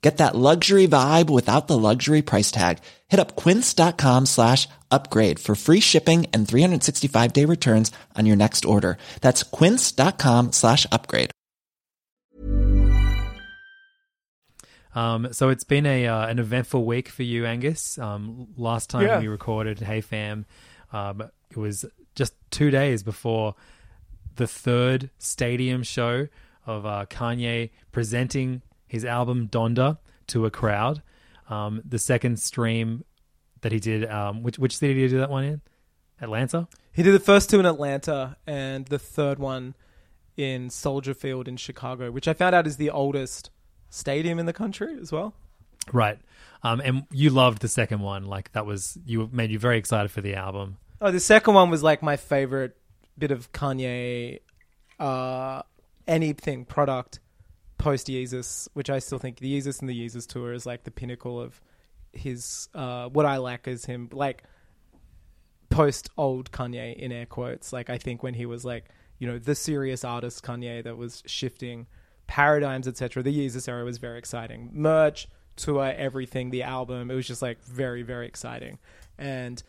[0.00, 2.78] Get that luxury vibe without the luxury price tag.
[3.08, 8.64] Hit up quince.com slash upgrade for free shipping and 365 day returns on your next
[8.64, 8.96] order.
[9.22, 11.30] That's quince.com slash upgrade.
[14.94, 17.98] Um, so it's been a uh, an eventful week for you, Angus.
[17.98, 19.20] Um, last time Yeah.
[19.20, 20.46] we recorded Hey Fam,
[20.92, 21.84] um, it was
[22.14, 23.54] just two days before
[24.36, 26.28] the third stadium show
[26.66, 29.98] of uh, Kanye presenting his album Donda
[30.28, 31.02] to a crowd.
[31.48, 33.04] Um, the second stream
[33.60, 35.60] that he did, um, which which city did he do that one in?
[36.20, 36.68] Atlanta.
[36.92, 39.74] He did the first two in Atlanta and the third one
[40.36, 43.50] in Soldier Field in Chicago, which I found out is the oldest
[43.90, 45.34] stadium in the country as well.
[45.92, 46.18] Right.
[46.62, 48.24] Um, and you loved the second one.
[48.24, 50.78] Like that was you made you very excited for the album.
[51.00, 52.76] Oh, the second one was like my favorite
[53.16, 54.40] bit of Kanye,
[54.98, 55.62] uh,
[56.06, 57.20] anything product
[57.78, 60.90] post Yeezus, which I still think the Yeezus and the Yeezus tour is like the
[60.90, 61.60] pinnacle of
[62.12, 62.68] his.
[62.74, 64.44] Uh, what I like is him like
[65.70, 67.72] post old Kanye in air quotes.
[67.72, 68.86] Like I think when he was like
[69.18, 71.86] you know the serious artist Kanye that was shifting
[72.26, 73.22] paradigms, etc.
[73.22, 74.70] The Yeezus era was very exciting.
[74.72, 77.10] Merch, tour, everything, the album.
[77.10, 78.78] It was just like very very exciting,
[79.18, 79.62] and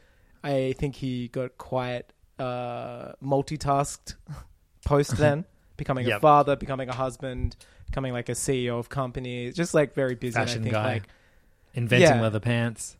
[0.43, 4.15] I think he got quite uh, multitasked
[4.85, 5.45] post then,
[5.77, 7.55] becoming a father, becoming a husband,
[7.99, 10.35] becoming like a CEO of companies, just like very busy.
[10.35, 10.93] and I Fashion think guy.
[10.93, 11.03] like
[11.73, 12.21] Inventing Yeah.
[12.21, 12.95] leather pants.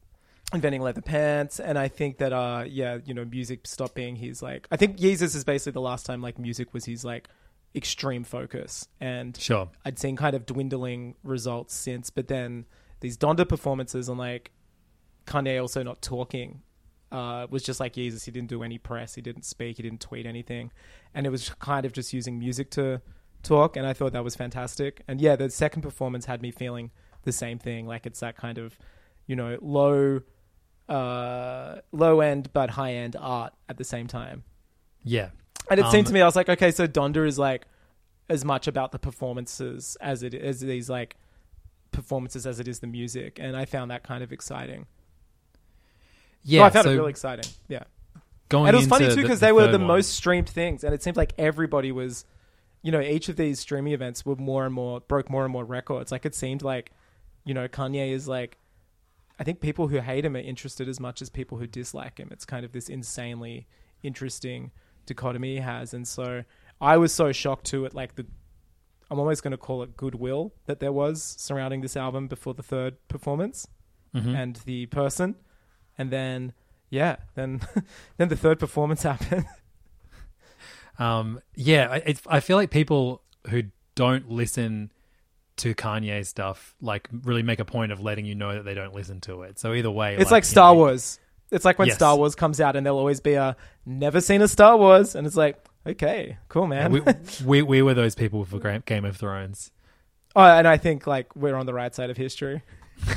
[0.51, 4.41] inventing leather pants and i think that uh yeah you know music stopped being his
[4.41, 7.27] like i think yeezus is basically the last time like music was his like
[7.75, 9.69] extreme focus and Sure.
[9.85, 12.65] i'd seen kind of dwindling results since but then
[12.99, 14.49] these donda performances and like
[15.27, 16.63] kanye also not talking
[17.11, 20.01] uh was just like jesus he didn't do any press he didn't speak he didn't
[20.01, 20.71] tweet anything
[21.13, 22.99] and it was kind of just using music to
[23.43, 25.01] talk and i thought that was fantastic.
[25.07, 26.91] And yeah the second performance had me feeling
[27.23, 27.85] the same thing.
[27.87, 28.77] Like it's that kind of
[29.27, 30.21] you know low
[30.87, 34.43] uh low end but high end art at the same time.
[35.03, 35.29] Yeah.
[35.69, 37.65] and it seemed Um, to me i was like okay so donda is like
[38.29, 41.15] as much about the performances as it as these like
[41.91, 43.39] performances as it is the music.
[43.41, 44.85] And i found that kind of exciting.
[46.43, 46.59] Yeah.
[46.61, 47.49] No, i found so it really exciting.
[47.67, 47.83] Yeah.
[48.49, 49.87] Going and it was funny too because the they were the one.
[49.87, 50.83] most streamed things.
[50.83, 52.25] And it seemed like everybody was
[52.81, 55.65] you know each of these streaming events were more and more broke more and more
[55.65, 56.11] records.
[56.11, 56.91] Like it seemed like
[57.45, 58.57] you know kanye is like
[59.39, 62.29] i think people who hate him are interested as much as people who dislike him.
[62.31, 63.67] It's kind of this insanely
[64.03, 64.71] interesting
[65.05, 65.93] dichotomy he has.
[65.93, 66.43] And so
[66.81, 68.25] i was so shocked too at like the
[69.11, 72.63] i'm almost going to call it goodwill that there was surrounding this album before the
[72.63, 73.67] third performance
[74.15, 74.35] Mhm.
[74.35, 75.35] and the person.
[75.97, 76.53] And then
[76.89, 77.61] yeah then
[78.17, 79.45] then the third performance happened
[80.99, 83.63] Um, yeah, I, I feel like people who
[83.95, 84.91] don't listen
[85.57, 88.93] to Kanye stuff like really make a point of letting you know that they don't
[88.93, 89.57] listen to it.
[89.59, 91.19] So either way, it's like you star know, wars
[91.51, 91.95] it's like when Yes.
[91.97, 95.25] star wars comes out and there'll always be a never seen a star wars and
[95.25, 95.57] it's like
[95.87, 97.01] okay cool man we,
[97.45, 99.71] we we were those people for Game of Thrones.
[100.35, 102.61] oh and i think like we're on the right side of history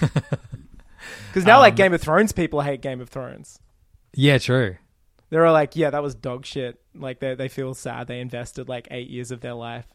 [1.29, 3.59] because now like Um, game of thrones people hate game of thrones
[4.15, 4.77] Yeah, true.
[5.31, 8.89] they're like yeah that was dog shit like they they feel sad they invested like
[8.91, 9.87] eight years of their life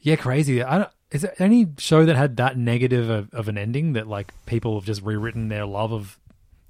[0.00, 0.62] Yeah, crazy.
[0.62, 4.06] I don't, is there any show that had that negative of, of an ending that
[4.06, 6.18] like people have just rewritten their love of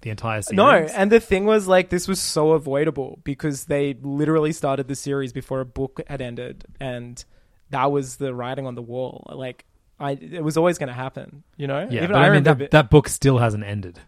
[0.00, 0.56] the entire series?
[0.56, 4.94] No, and the thing was like this was so avoidable because they literally started the
[4.94, 7.22] series before a book had ended, and
[7.70, 9.26] that was the writing on the wall.
[9.34, 9.64] Like,
[10.00, 11.86] I it was always going to happen, you know.
[11.90, 14.00] yeah, Even but I, mean that that book still hasn't ended.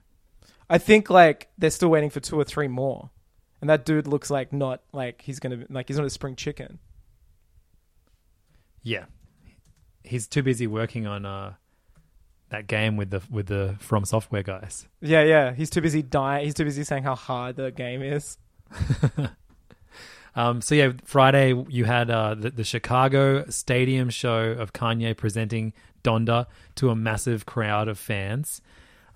[0.71, 3.11] I think like they're still waiting for two or three more,
[3.61, 6.79] and that dude looks like not like he's gonna like he's not a spring chicken.
[8.83, 9.07] Yeah,
[10.03, 11.55] he's too busy working on uh
[12.51, 14.89] that game with the with the From Software guys.
[15.01, 16.45] Yeah, yeah, he's too busy dying.
[16.45, 18.39] He's too busy saying how hard the game is.
[20.35, 25.73] Um, so yeah, Friday you had uh, the, the Chicago Stadium show of Kanye presenting
[26.05, 26.47] Donda
[26.77, 28.63] to a massive crowd of fans.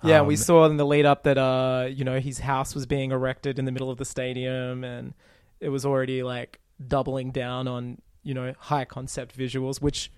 [0.05, 2.87] Yeah, Um, we saw in the lead up that uh, you know, his house was
[2.87, 5.14] being erected in the middle of the stadium and
[5.61, 10.11] it was already like doubling down on, you know, high concept visuals, which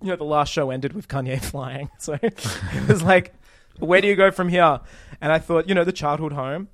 [0.00, 1.88] you know, the last show ended with Kanye flying.
[1.98, 3.34] So it was like,
[3.78, 4.80] where do you go from here?
[5.20, 6.68] And I thought, you know, the childhood home.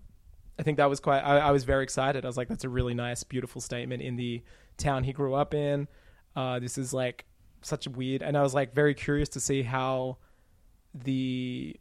[0.59, 2.25] I think that was quite I, I was very excited.
[2.25, 4.43] I was like, that's a really nice, beautiful statement in the
[4.77, 5.87] town he grew up in.
[6.35, 7.27] Uh, this is like
[7.63, 10.17] such a weird, and I was like very curious to see how
[10.95, 11.77] the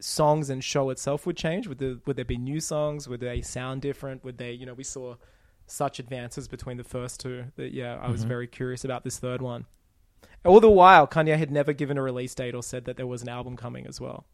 [0.00, 1.66] songs and show itself would change.
[1.68, 3.08] Would there would there be new songs?
[3.08, 4.24] Would they sound different?
[4.24, 5.16] Would they, you know, we saw
[5.66, 8.28] such advances between the first two that yeah, I was Mhm.
[8.28, 9.66] very curious about this third one.
[10.44, 13.22] All the while, Kanye had never given a release date or said that there was
[13.22, 14.24] an album coming as well.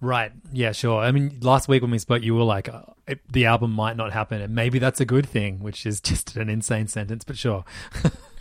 [0.00, 0.32] Right.
[0.52, 1.00] Yeah, sure.
[1.00, 3.96] I mean, last week when we spoke, you were like, uh, it, the album might
[3.96, 7.36] not happen, and maybe that's a good thing, which is just an insane sentence, but
[7.38, 7.64] sure.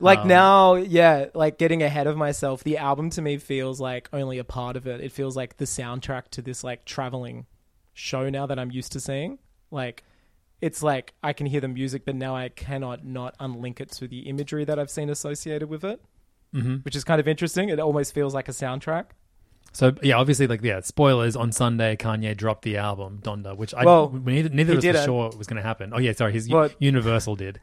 [0.00, 2.62] Like Um, now, yeah, like getting ahead of myself.
[2.64, 5.00] The album to me feels like only a part of it.
[5.00, 7.46] It feels like the soundtrack to this like traveling
[7.94, 9.38] show now that I'm used to seeing.
[9.70, 10.04] Like
[10.60, 14.08] it's like I can hear the music, but now I cannot not unlink it to
[14.08, 16.00] the imagery that I've seen associated with it,
[16.54, 16.84] Mhm.
[16.84, 17.68] which is kind of interesting.
[17.68, 19.06] It almost feels like a soundtrack.
[19.72, 21.36] So yeah, obviously, like yeah, spoilers.
[21.36, 25.00] On Sunday, Kanye dropped the album Donda, which I Well, neither, neither he of us
[25.02, 25.92] were sure was going to happen.
[25.94, 27.60] Oh yeah, sorry, his But- Universal did.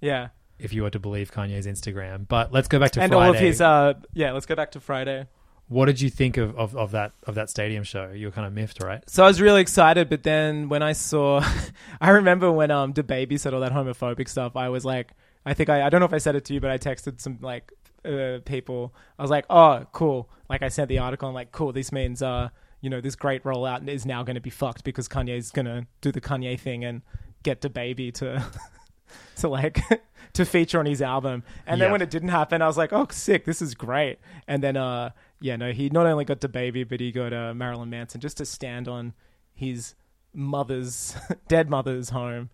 [0.00, 0.28] Yeah.
[0.62, 2.26] If you were to believe Kanye's Instagram.
[2.28, 3.26] But let's go back to and Friday.
[3.26, 5.26] all of his, uh, yeah, let's go back to Friday.
[5.68, 8.10] what did you think of, of, of that of that stadium show?
[8.10, 9.08] You were kind of miffed, right?
[9.08, 11.44] So I was really excited, but then when I saw,
[12.00, 14.56] I remember when um DaBaby said all that homophobic stuff.
[14.56, 15.12] I was like,
[15.46, 17.20] I think I I don't know if I said it to you, but I texted
[17.20, 17.72] some like
[18.04, 18.94] uh, people.
[19.18, 20.28] I was like, oh, cool.
[20.48, 21.28] Like I sent the article.
[21.28, 21.72] I'm like, cool.
[21.72, 22.48] This means uh
[22.80, 25.86] you know this great rollout is now going to be fucked because Kanye's going to
[26.00, 27.02] do the Kanye thing and
[27.42, 28.44] get DaBaby to
[29.36, 29.78] to like
[30.34, 31.42] to feature on his album.
[31.66, 33.44] And then when it didn't happen, I was like, oh, sick.
[33.44, 34.18] This is great.
[34.46, 37.88] And then uh yeah, no, he not only got DaBaby, but he got uh, Marilyn
[37.88, 39.14] Manson just to stand on
[39.54, 39.94] his
[40.34, 41.16] mother's
[41.48, 42.50] dead mother's home.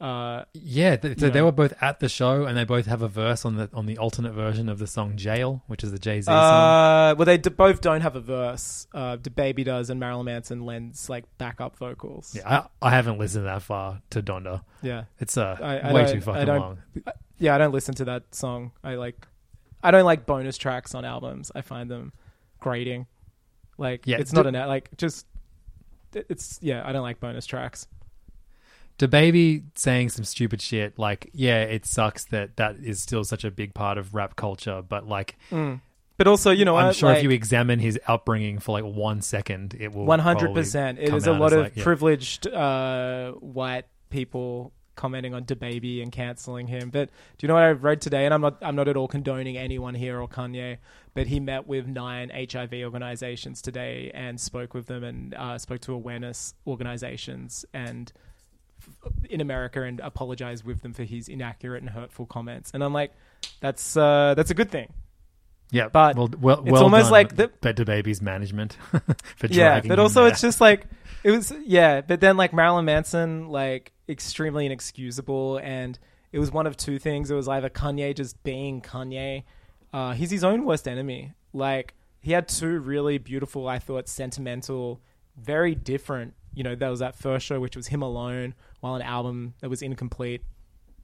[0.00, 3.02] Uh, Yeah, th- so you they were both at the show, and they both have
[3.02, 5.98] a verse on the on the alternate version of the song "Jail," which is the
[5.98, 6.34] Jay Z song.
[6.34, 8.86] Uh, well, they d- both don't have a verse.
[8.94, 12.34] Uh, DaBaby does, and Marilyn Manson lends like backup vocals.
[12.34, 14.62] Yeah, I, I haven't listened that far to Donda.
[14.80, 16.78] Yeah, it's uh, I- I way too fucking long.
[17.38, 18.72] Yeah, I don't listen to that song.
[18.82, 19.26] I like,
[19.82, 21.52] I don't like bonus tracks on albums.
[21.54, 22.12] I find them
[22.58, 23.06] grating.
[23.76, 25.26] Like, Yeah, it's d- not an like just.
[26.14, 27.86] It's yeah, I don't like bonus tracks.
[29.00, 33.50] DaBaby saying some stupid shit like, yeah, it sucks that that is still such a
[33.50, 35.80] big part of rap culture, but like, Mm.
[36.16, 39.22] But also, you know, I'm what, sure if you examine his upbringing for like one
[39.22, 40.98] second, it will One hundred percent.
[40.98, 41.82] It probably a lot of like, yeah.
[41.82, 46.90] privileged uh, white people commenting on DaBaby and canceling him.
[46.90, 47.08] But
[47.38, 48.26] do you know what I read today?
[48.26, 50.76] And I'm not I'm not at all condoning anyone here or Kanye,
[51.14, 55.80] but he met with nine HIV organizations today and spoke with them and uh, spoke
[55.82, 58.12] to awareness organizations and
[59.28, 62.70] in America and apologize with them for his inaccurate and hurtful comments.
[62.74, 63.12] And I'm like,
[63.60, 64.92] that's uh, that's a good thing.
[65.70, 68.76] Yeah, but well, well, it's well almost like the DaBaby's management
[69.36, 70.86] for yeah, but also it's just like
[71.22, 75.98] it was yeah, but then like Marilyn Manson like extremely inexcusable and
[76.32, 77.30] it was one of two things.
[77.30, 79.44] It was either Kanye just being Kanye.
[79.92, 81.32] Uh, he's his own worst enemy.
[81.52, 85.00] Like he had two really beautiful, I thought, sentimental,
[85.36, 86.34] very different.
[86.54, 89.70] You know, there was that first show which was him alone, while an album that
[89.70, 90.42] was incomplete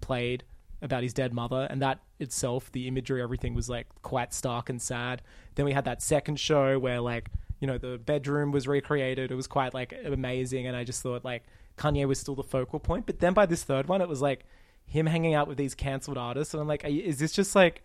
[0.01, 0.45] played
[0.83, 4.81] about his dead mother, and that itself, the imagery, everything was like quite stark and
[4.83, 5.23] sad.
[5.55, 7.29] Then we had that second show where like
[7.61, 9.31] you know the bedroom was recreated.
[9.31, 11.45] It was quite like amazing, and I just thought like
[11.79, 13.07] Kanye was still the focal point.
[13.07, 14.45] But then by this third one, it was like
[14.85, 17.83] him hanging out with these cancelled artists, and I'm like, you- is this just like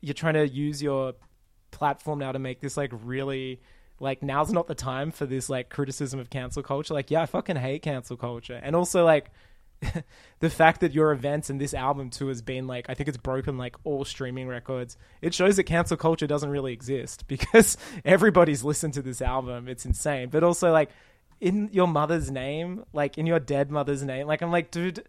[0.00, 1.14] you're trying to use your
[1.70, 3.60] platform now to make this like really
[4.00, 6.94] like now's not the time for this like criticism of cancel culture.
[6.94, 8.60] Like yeah i fucking hate cancel culture.
[8.62, 9.30] And also like
[10.40, 13.16] the fact that your events and this album too has been like i think it's
[13.16, 18.62] broken like all streaming records it shows that cancel culture doesn't really exist because everybody's
[18.62, 19.68] listened to this album.
[19.68, 20.28] It's insane.
[20.28, 20.90] But also like
[21.40, 25.02] in your mother's name like in your dead mother's name like i'm like dude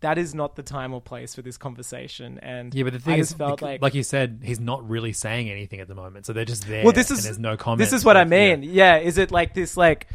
[0.00, 3.14] that is not the time or place for this conversation and Yeah, but the thing
[3.14, 6.26] I is, felt like, like you said, he's not really saying anything at the moment,
[6.26, 6.84] so they're just there.
[6.84, 7.78] well, this and is there's no comment.
[7.78, 8.56] This is what I Like, yeah.
[8.56, 8.62] mean.
[8.62, 8.96] Yeah.
[8.98, 10.08] is it like this like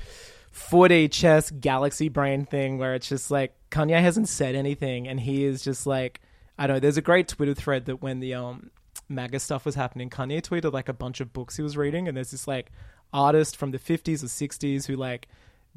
[0.54, 5.46] 4D chess galaxy brain thing where it's just like Kanye hasn't said anything and he
[5.46, 6.22] is just like
[6.58, 6.80] I don't know.
[6.82, 8.70] There's a great Twitter thread that when the um
[9.10, 12.16] MAGA stuff was happening, Kanye tweeted like a bunch of books he was reading, and
[12.16, 12.72] there's this like
[13.14, 15.28] artist from the 50s or 60s who like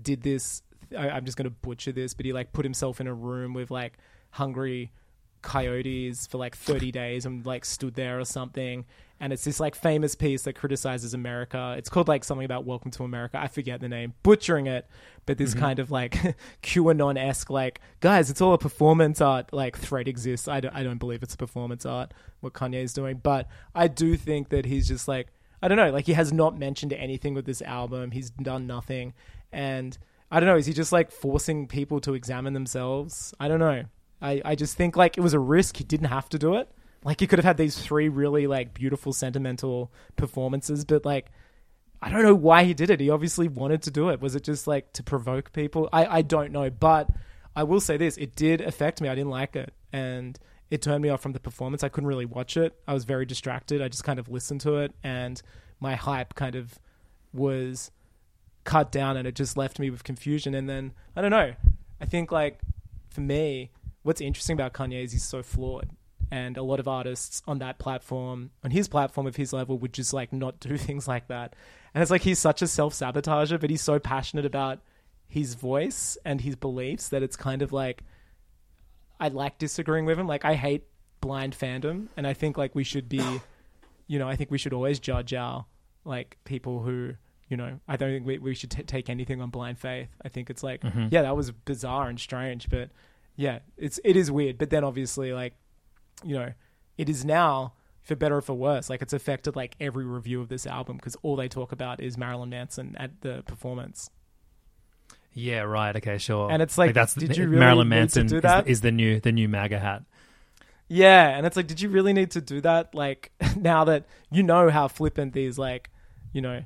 [0.00, 0.62] did this.
[0.96, 3.70] I, I'm just gonna butcher this, but he like put himself in a room with
[3.70, 3.98] like
[4.30, 4.92] hungry
[5.42, 8.84] coyotes for like 30 days and like stood there or something.
[9.20, 11.74] And it's this like famous piece that criticizes america.
[11.78, 13.38] It's called like something about welcome to america.
[13.38, 14.14] I forget the name.
[14.22, 14.88] Butchering it.
[15.26, 15.58] But this Mhm.
[15.60, 16.16] kind of like
[16.62, 20.48] qanon-esque like guys it's all a performance art like thread exists.
[20.48, 23.20] I don't, I don't believe it's a performance art what kanye is doing.
[23.22, 25.28] But i do think that he's just like
[25.62, 28.10] i don't know like he has not mentioned anything with this album.
[28.12, 29.12] He's done nothing.
[29.52, 29.96] And
[30.34, 33.84] i don't know is he just like forcing people to examine themselves i don't know
[34.24, 35.76] I, I just think like it was a risk.
[35.76, 36.70] He didn't have to do it,
[37.04, 41.30] Like he could have had these three really like beautiful sentimental performances, but like
[42.00, 43.00] I don't know why he did it.
[43.00, 44.20] He obviously wanted to do it.
[44.20, 45.90] Was it just like to provoke people?
[45.92, 47.10] I I don't know, but
[47.54, 49.08] I will say this: it did affect me.
[49.08, 50.38] I didn't like it, and
[50.70, 51.84] it turned me off from the performance.
[51.84, 52.74] I couldn't really watch it.
[52.88, 53.82] I was very distracted.
[53.82, 55.40] I just kind of listened to it, and
[55.80, 56.78] my hype kind of
[57.34, 57.90] was
[58.64, 60.54] cut down, and it just left me with confusion.
[60.54, 61.54] And then I don't know.
[62.00, 62.60] I think like
[63.08, 63.70] for me,
[64.02, 65.90] what's interesting about Kanye is he's so flawed.
[66.30, 69.92] And a lot of artists on that platform, on his platform of his level, would
[69.92, 71.54] just like not do things like that.
[71.94, 74.80] And it's like he's such a self sabotager, but he's so passionate about
[75.28, 78.02] his voice and his beliefs that it's kind of like
[79.20, 80.26] I like disagreeing with him.
[80.26, 80.84] Like I hate
[81.20, 83.22] blind fandom, and I think like we should be,
[84.06, 85.66] you know, I think we should always judge our
[86.04, 87.14] like people who,
[87.48, 90.08] you know, I don't think we, we should t- take anything on blind faith.
[90.24, 91.08] I think it's like, Mhm.
[91.12, 92.90] yeah, that was bizarre and strange, but
[93.36, 94.58] yeah, it's it is weird.
[94.58, 95.54] But then obviously, like,
[96.24, 96.52] you know,
[96.96, 98.88] it is now for better or for worse.
[98.90, 102.16] Like it's affected like every review of this album because all they talk about is
[102.18, 104.10] Marilyn Manson at the performance.
[105.32, 105.94] Yeah, right.
[105.96, 106.50] Okay, sure.
[106.50, 108.64] And it's like, that's did you really Marilyn need to Manson do is that?
[108.64, 110.04] the- Is, the new the new MAGA hat?
[110.86, 112.94] Yeah, and it's like, did you really need to do that?
[112.94, 115.90] Like, now that you know how flippant these like,
[116.32, 116.64] you know,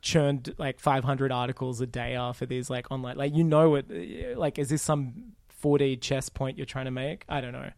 [0.00, 3.86] churned like 500 articles a day for these like online, like you know what
[4.36, 5.32] Like, is this some
[5.62, 7.24] 4D chess point you're trying to make?
[7.28, 7.70] I don't know,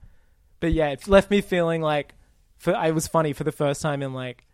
[0.60, 2.14] but yeah, it left me feeling like,
[2.58, 4.46] for I was funny for the first time in like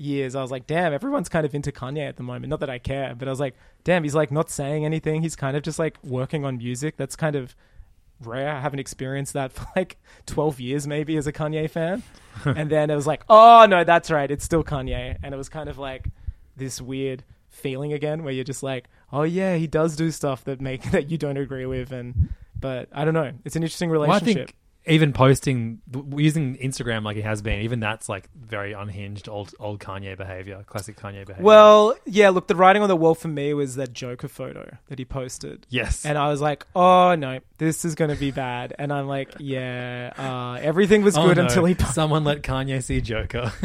[0.00, 0.34] years.
[0.34, 2.48] I was like, damn, everyone's kind of into Kanye at the moment.
[2.48, 5.22] Not that I care, but I was like, damn, he's like not saying anything.
[5.22, 6.96] He's kind of just like working on music.
[6.96, 7.54] That's kind of
[8.22, 8.50] rare.
[8.50, 12.02] I haven't experienced that for like 12 years maybe as a Kanye fan.
[12.44, 14.30] and then it was like, oh no, that's right.
[14.30, 15.16] It's still Kanye.
[15.22, 16.08] And it was kind of like
[16.60, 20.60] this weird feeling again where you're just like, oh yeah, he does do stuff that
[20.60, 21.90] make that you don't agree with.
[21.90, 23.32] And, but I don't know.
[23.44, 24.36] It's an interesting Well, I relationship.
[24.36, 24.54] think
[24.86, 25.78] even posting
[26.16, 30.62] using Instagram like he has been, even that's like very unhinged old old Kanye behavior,
[30.66, 31.44] classic Kanye behavior.
[31.44, 34.98] Well, yeah, look, the writing on the wall for me was that Joker photo that
[34.98, 35.66] he posted.
[35.68, 36.06] Yes.
[36.06, 38.72] And I was like, oh no, this is going to be bad.
[38.78, 41.42] And I'm like, yeah, uh, everything was Oh, good no.
[41.44, 41.74] until he.
[41.92, 43.52] someone let Kanye see Joker.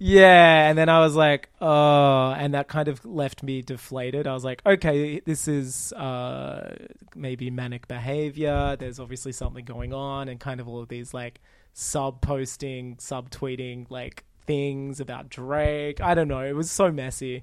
[0.00, 4.26] Yeah, and then I was like, oh, and that kind of left me deflated.
[4.28, 6.74] I was like, okay, this is uh,
[7.16, 8.76] maybe manic behavior.
[8.78, 11.40] There's obviously something going on, and kind of all of these like
[11.72, 16.00] sub posting, sub tweeting like things about Drake.
[16.00, 16.40] I don't know.
[16.44, 17.42] It was so messy.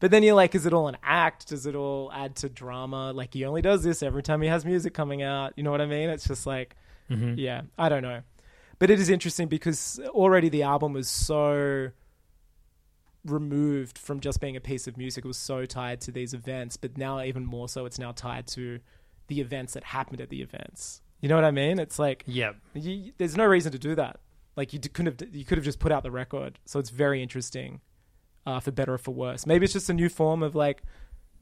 [0.00, 1.48] But then you're like, is it all an act?
[1.48, 3.12] Does it all add to drama?
[3.12, 5.54] Like he only does this every time he has music coming out.
[5.56, 6.10] You know what I mean?
[6.10, 6.76] It's just like,
[7.10, 7.36] Mhm.
[7.38, 8.20] yeah, I don't know.
[8.78, 11.90] But it is interesting because already the album was so
[13.24, 15.24] removed from just being a piece of music.
[15.24, 18.46] It was so tied to these events, but now even more so, it's now tied
[18.48, 18.80] to
[19.28, 21.00] the events that happened at the events.
[21.20, 21.78] You know what I mean?
[21.78, 22.24] It's like,
[22.74, 24.20] you, there's no reason to do that.
[24.56, 26.58] Like you couldn't have, you could have just put out the record.
[26.66, 27.80] So it's very interesting,
[28.44, 29.46] uh, for better or for worse.
[29.46, 30.82] Maybe it's just a new form of like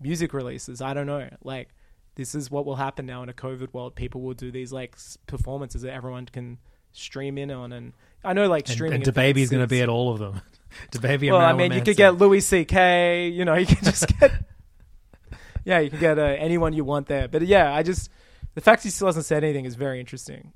[0.01, 0.81] music releases.
[0.81, 1.29] I don't know.
[1.43, 1.71] Like
[2.15, 3.97] this is what will happen now in a COVID world.
[3.97, 6.59] People will do these like performances that everyone can
[6.93, 7.93] stream in on, and
[8.25, 9.03] I know like and, streaming.
[9.03, 10.41] and DaBaby's going to be at all of them.
[10.93, 13.29] DaBaby and well, I mean, you could get Louis C.K.
[13.29, 14.33] You know, you can just get.
[15.65, 17.29] yeah, you can get uh, anyone you want there.
[17.29, 18.11] But yeah, I just
[18.55, 20.53] the fact he still hasn't said anything is very interesting.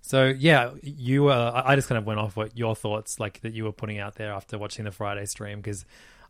[0.00, 1.28] So yeah, you.
[1.28, 3.72] Uh, I I just kind of went off what your thoughts like that you were
[3.72, 5.84] putting out there after watching the Friday stream because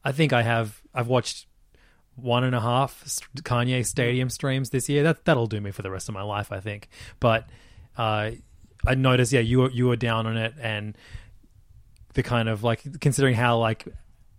[0.04, 0.80] I think I have.
[0.94, 1.46] I've watched
[2.16, 3.04] one and a half
[3.38, 5.02] Kanye Stadium streams this year.
[5.02, 6.88] That that'll do me for the rest of my life, I think.
[7.20, 7.48] But
[7.96, 8.32] uh,
[8.86, 10.96] I noticed, yeah, you were you were down on it, and
[12.14, 13.86] the kind of like considering how like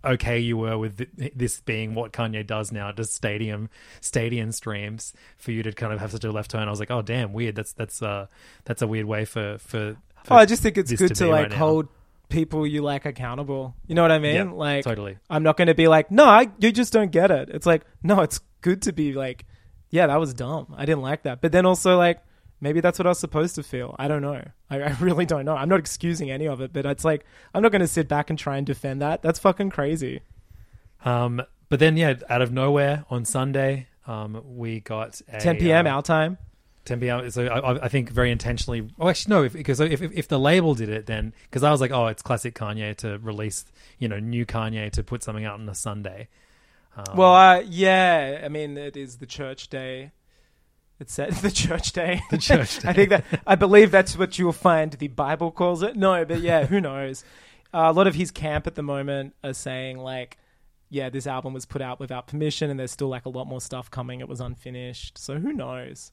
[0.04, 3.70] okay you were with th- this being what Kanye does now, just stadium
[4.00, 6.66] stadium streams for you to kind of have such a left turn.
[6.66, 7.54] I was like, oh damn, weird.
[7.54, 8.26] That's that's uh
[8.64, 9.96] that's a weird way for for.
[10.24, 11.88] for Oh, I just think it's good to, be like right hold
[12.32, 13.76] people you like accountable.
[13.86, 14.34] You know what I mean?
[14.34, 15.18] Yeah, like totally.
[15.30, 17.50] I'm not going to be like, no, I, you just don't get it.
[17.50, 19.44] It's like, no, it's good to be like,
[19.90, 20.74] yeah, that was dumb.
[20.76, 21.40] I didn't like that.
[21.40, 22.20] But then also like,
[22.62, 23.94] maybe that's what I was supposed to feel.
[23.98, 24.42] I don't know.
[24.70, 25.54] I, I really don't know.
[25.54, 28.30] I'm not excusing any of it, but it's like I'm not going to sit back
[28.30, 29.20] and try and defend that.
[29.20, 30.22] That's fucking crazy.
[31.04, 35.86] Um, but then yeah, out of nowhere on Sunday, um, we got a, 10 p.m.
[35.86, 36.38] uh, our time.
[36.84, 37.30] 10 p.m.
[37.30, 38.88] So I, I think very intentionally.
[38.98, 41.70] Oh, actually, no, if, because if, if if the label did it, then because I
[41.70, 43.64] was like, oh, it's classic Kanye to release,
[43.98, 46.28] you know, new Kanye to put something out on a Sunday.
[46.96, 50.12] Um, Well, uh, yeah, I mean, it is the church day.
[51.02, 52.22] It's said the church day.
[52.30, 52.88] The church day.
[52.90, 55.96] I think that I believe that's what you'll find the Bible calls it.
[55.96, 57.24] No, but yeah, who knows?
[57.74, 60.38] Uh, a lot of his camp at the moment are saying like,
[60.90, 63.60] yeah, this album was put out without permission, and there's still like a lot more
[63.60, 64.20] stuff coming.
[64.20, 66.12] It was unfinished, so who knows?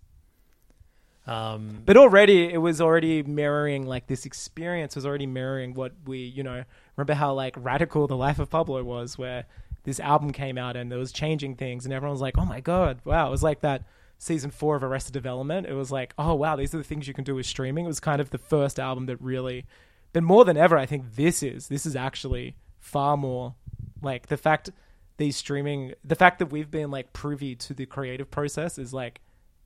[1.28, 6.18] Um, But already, it was already mirroring like this experience was already mirroring what we,
[6.18, 6.64] you know,
[6.98, 9.46] remember how like radical the life of Pablo was, where
[9.84, 12.60] this album came out and it was changing things, and everyone was like, "Oh my
[12.60, 13.84] god, wow!" It was like that
[14.20, 15.66] season four of Arrested Development.
[15.66, 17.88] It was like, "Oh wow, these are the things you can do with streaming." It
[17.88, 19.66] was kind of the first album that really,
[20.14, 23.56] but more than ever, I think this is this is actually far more
[24.02, 24.70] like the fact
[25.18, 29.22] these streaming, the fact that we've been like privy to the creative process is like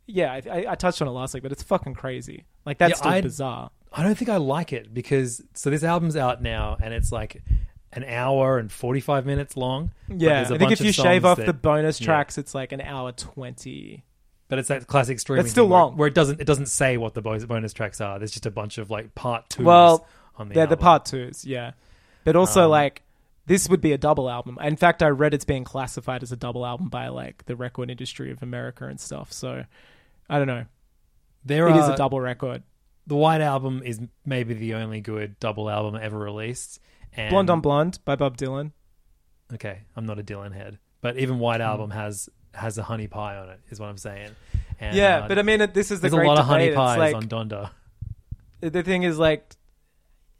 [0.05, 2.43] yeah, I, I, touched on it last week, but it's fucking crazy.
[2.65, 3.71] Like that's Yeah, still bizarre.
[3.93, 7.41] I don't think I like it because so this album's out now and it's like
[7.93, 9.91] an hour and 45 minutes long.
[10.09, 12.05] Yeah, I think if you shave off that- the bonus yeah.
[12.05, 14.03] tracks, it's like an hour twenty.
[14.49, 15.43] But it's that classic streaming.
[15.43, 15.97] That's still thing where- long.
[15.97, 18.19] where it doesn't it doesn't say what the bonus bonus tracks are.
[18.19, 19.65] There's just a bunch of like part twos.
[19.65, 20.05] Well,
[20.37, 20.83] on the they're the album.
[20.83, 21.71] part twos, yeah.
[22.23, 23.01] But also Um, like
[23.45, 24.57] this would be a double album.
[24.61, 27.89] In fact, I read it's being classified as a double album by like the record
[27.89, 29.31] industry of America and stuff.
[29.33, 29.63] So
[30.29, 30.65] I don't know.
[31.45, 32.63] There It is are- a double record.
[33.05, 36.79] The White Album is maybe the only good double album ever released.
[37.11, 38.71] And Blonde on Blonde by Bob Dylan.
[39.53, 41.67] Okay, I'm not a Dylan head, but even White Hmm.
[41.67, 43.59] Album has has a honey pie on it.
[43.69, 44.29] Is what I'm saying.
[44.79, 46.17] And, yeah, uh, but I mean, it- this is the thing.
[46.17, 46.73] there's great a lot of honey debate.
[46.73, 47.69] It's pies like- on Donda.
[48.61, 49.55] the thing is like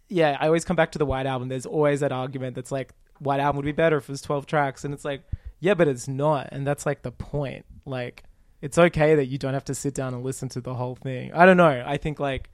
[0.09, 2.93] yeah i always come back to the white album there's always that argument that's like
[3.19, 5.23] white album would be better if it was 12 tracks and it's like
[5.59, 8.23] yeah but it's not and that's like the point like
[8.61, 11.33] it's okay that you don't have to sit down and listen to the whole thing
[11.33, 12.49] i don't know i think like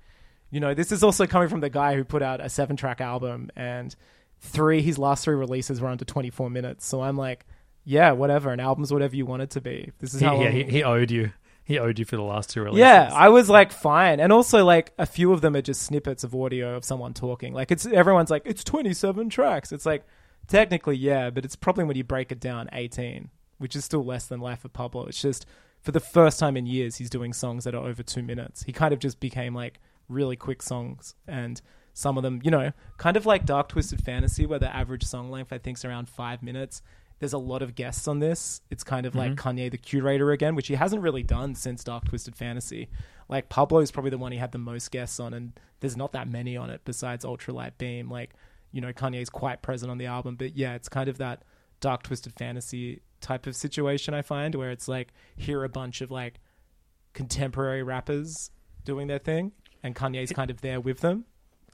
[0.51, 3.01] you know this is also coming from the guy who put out a seven track
[3.01, 3.95] album and
[4.39, 7.45] three his last three releases were under 24 minutes so i'm like
[7.85, 10.43] yeah whatever an album's whatever you want it to be this is He, how yeah,
[10.45, 11.31] long- he, he owed you.
[11.63, 12.79] He owed you for the last two releases.
[12.79, 16.23] yeah, I was like fine, and also like a few of them are just snippets
[16.23, 17.53] of audio of someone talking.
[17.53, 19.71] Like it's everyone's like it's twenty seven tracks.
[19.71, 20.03] It's like
[20.47, 24.25] technically yeah, but it's probably when you break it down eighteen, which is still less
[24.25, 25.05] than Life of Pablo.
[25.05, 25.45] It's just
[25.79, 28.63] for the first time in years he's doing songs that are over two minutes.
[28.63, 31.61] He kind of just became like really quick songs, and
[31.93, 35.29] some of them, you know, kind of like Dark Twisted Fantasy, where the average song
[35.29, 36.81] length I think is around five minutes.
[37.19, 38.61] There's a lot of guests on this.
[38.69, 39.49] It's kind of like mm-hmm.
[39.49, 42.89] Kanye the curator again, which he hasn't really done since Dark Twisted Fantasy.
[43.27, 45.51] Like Pablo is probably the one he had the most guests on, and
[45.81, 48.09] there's not that many on it besides Ultralight Beam.
[48.09, 48.31] Like,
[48.71, 51.43] you know, Kanye's quite present on the album, but yeah, it's kind of that
[51.81, 56.11] Dark Twisted Fantasy type of situation I find where it's like here a bunch of
[56.11, 56.39] like
[57.13, 58.49] contemporary rappers
[58.85, 59.51] doing their thing,
[59.83, 61.25] and Kanye's kind of there with them.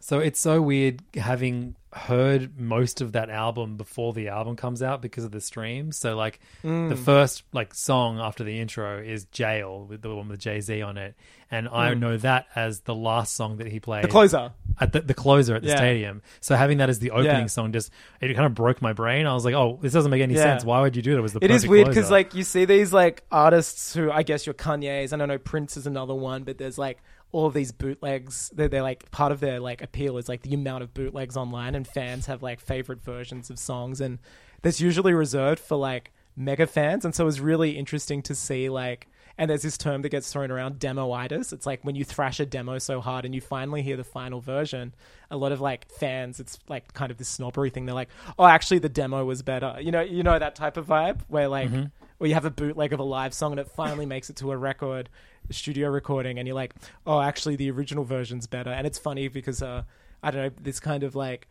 [0.01, 5.01] So it's so weird having heard most of that album before the album comes out
[5.01, 5.97] because of the streams.
[5.97, 6.89] So like Mm.
[6.89, 10.81] the first like song after the intro is Jail with the one with Jay Z
[10.81, 11.15] on it,
[11.49, 11.99] and I Mm.
[11.99, 14.51] know that as the last song that he played, The closer.
[14.79, 15.77] at the, the closer at the Yeah.
[15.77, 16.21] stadium.
[16.41, 17.45] So having that as the opening Yeah.
[17.45, 19.25] song just it kind of broke my brain.
[19.25, 20.41] I was like, oh, this doesn't make any Yeah.
[20.43, 20.65] sense.
[20.65, 21.19] Why would you do that?
[21.19, 24.23] It was the It is weird because like you see these like artists who I
[24.23, 25.13] guess your Kanye's.
[25.13, 26.97] I don't know Prince is another one, but there's like
[27.35, 28.49] all of these bootlegs.
[28.55, 31.75] They're, they're like part of their like appeal is like the amount of bootlegs online,
[31.75, 34.19] and fans have like favorite versions of songs, and
[34.61, 37.03] that's usually reserved for like mega fans.
[37.05, 39.07] And so it was really interesting to see like.
[39.37, 41.51] And there's this term that gets thrown around, demoitis.
[41.51, 44.39] It's like when you thrash a demo so hard and you finally hear the final
[44.39, 44.93] version.
[45.29, 47.85] A lot of like fans, it's like kind of this snobbery thing.
[47.85, 48.07] They're like,
[48.39, 51.49] "Oh, actually, the demo was better." You know, you know that type of vibe where
[51.49, 51.91] like Mhm.
[52.21, 54.53] or you have a bootleg of a live song and it finally makes it to
[54.53, 55.09] a record
[55.51, 56.73] studio recording and you're like
[57.05, 58.69] oh actually the original version's better.
[58.71, 59.83] And it's funny because uh
[60.23, 61.47] i don't know this kind of like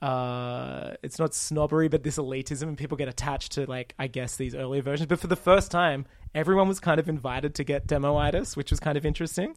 [0.00, 4.36] uh it's not snobbery but this elitism and people get attached to like i guess
[4.36, 5.06] these earlier versions.
[5.06, 8.80] But for the first time everyone was kind of invited to get demoitis which was
[8.80, 9.56] kind of interesting.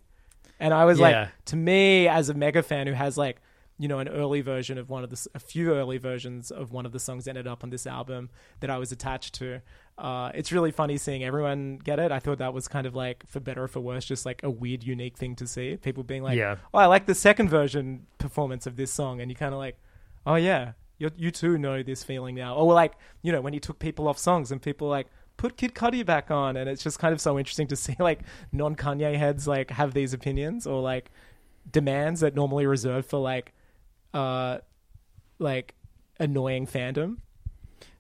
[0.60, 1.06] And i was Yeah.
[1.22, 3.42] like to me as a mega fan who has like
[3.78, 6.86] you know an early version of one of the a few early versions of one
[6.86, 8.30] of the songs ended up on this album
[8.62, 9.62] that I was attached to.
[9.98, 12.12] Uh, it's really funny seeing everyone get it.
[12.12, 14.50] I thought that was kind of like for better or for worse, just like a
[14.50, 15.78] weird, unique thing to see.
[15.78, 16.56] People being like, Yeah.
[16.74, 19.78] "Oh, I like the second version performance of this song," and you kind of like,
[20.26, 23.60] "Oh yeah, you you too know this feeling now." Or like you know when he
[23.60, 25.08] took people off songs and people like
[25.38, 28.22] put Kid Cudi back on, and it's just kind of so interesting to see like
[28.54, 31.12] non Kanye heads like have these opinions or like
[31.70, 33.54] demands that normally reserved for like
[34.16, 34.60] uh
[35.40, 35.76] like
[36.20, 37.18] annoying fandom.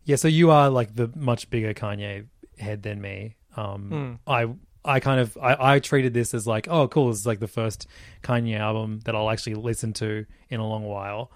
[0.05, 3.36] Yeah, so you are like the much bigger Kanye head than me.
[3.57, 4.47] Um, I
[4.84, 7.47] I kind of I, I treated this as like, oh, cool, this is like the
[7.47, 7.88] first
[8.24, 11.32] Kanye album that I'll actually listen to in a long while.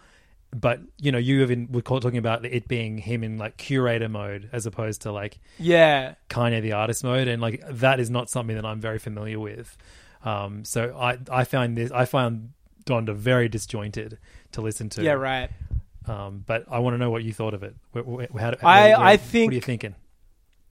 [0.55, 4.49] But you know, you even were talking about it being him in like curator mode
[4.51, 6.15] as opposed to like Yeah.
[6.29, 9.75] Kanye the artist mode, and like that is not something that I'm very familiar with.
[10.23, 12.51] Um, so I I found this I found
[12.85, 14.17] Donda very disjointed
[14.53, 15.03] to listen to.
[15.03, 15.49] Yeah, right.
[16.07, 17.75] Um, but I want to know what you thought of it.
[17.91, 19.95] Where, how, I- I what are you thinking?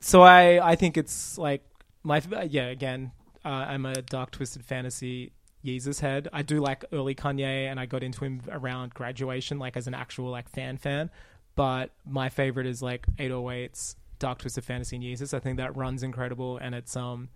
[0.01, 1.63] So I I think it's like
[2.03, 3.13] my yeah again
[3.45, 5.33] uh, I'm a Dark Twisted Fantasy
[5.65, 6.29] Yeezus head.
[6.33, 9.95] I do like early Kanye, and I got into him around graduation, like as an
[9.95, 11.11] actual like fan fan.
[11.57, 15.35] But my favorite is like 808's Dark Twisted Fantasy and Yeezus.
[15.35, 17.29] I think that runs incredible, and it's um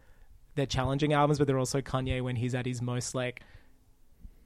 [0.55, 3.41] they're challenging albums, but they're also Kanye when he's at his most like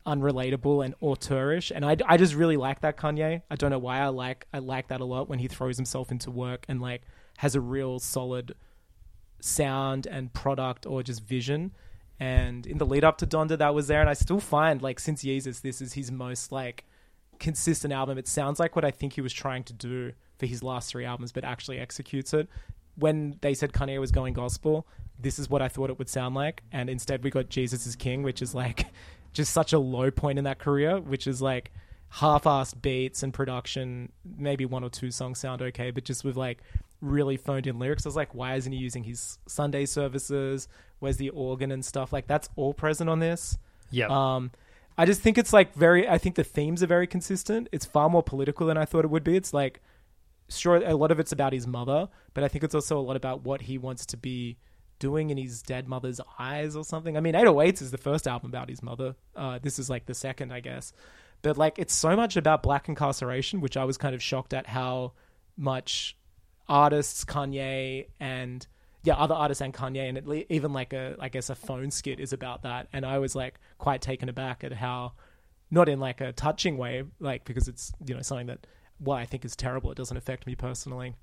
[0.06, 1.72] unrelatable and auteurish.
[1.74, 3.42] And I, I just really like that Kanye.
[3.50, 6.10] I don't know why I like I like that a lot when he throws himself
[6.10, 7.02] into work and like
[7.38, 8.54] has a real solid
[9.40, 11.72] sound and product or just vision.
[12.18, 14.98] And in the lead up to Donda, that was there, and I still find like
[14.98, 16.84] since Yeezus, this is his most like
[17.38, 18.16] consistent album.
[18.16, 21.04] It sounds like what I think he was trying to do for his last three
[21.04, 22.48] albums, but actually executes it.
[22.94, 24.86] When they said Kanye was going gospel,
[25.18, 27.96] this is what I thought it would sound like, and instead we got Jesus is
[27.96, 28.86] King, which is like
[29.36, 31.70] just such a low point in that career, which is like
[32.08, 34.10] half-assed beats and production.
[34.24, 36.58] Maybe one or two songs sound okay, but just with like
[37.00, 38.06] really phoned in lyrics.
[38.06, 40.68] I was like, why isn't he using his Sunday services?
[40.98, 42.12] Where's the organ and stuff?
[42.12, 43.58] Like that's all present on this.
[43.90, 44.08] Yeah.
[44.08, 44.50] Um,
[44.98, 46.08] I just think it's like very.
[46.08, 47.68] I think the themes are very consistent.
[47.70, 49.36] It's far more political than I thought it would be.
[49.36, 49.82] It's like,
[50.48, 53.16] sure, a lot of it's about his mother, but I think it's also a lot
[53.16, 54.56] about what he wants to be
[54.98, 57.16] doing in his dead mother's eyes or something.
[57.16, 59.14] I mean, 808s is the first album about his mother.
[59.34, 60.92] Uh, this is like the second, I guess.
[61.42, 64.66] But like, it's so much about black incarceration, which I was kind of shocked at
[64.66, 65.12] how
[65.56, 66.16] much
[66.68, 68.66] artists, Kanye, and
[69.02, 72.32] yeah, other artists and Kanye, and even like a, I guess, a phone skit is
[72.32, 72.88] about that.
[72.92, 75.12] And I was like quite taken aback at how,
[75.70, 78.66] not in like a touching way, like because it's you know something that,
[78.98, 79.92] well, I think is terrible.
[79.92, 81.14] It doesn't affect me personally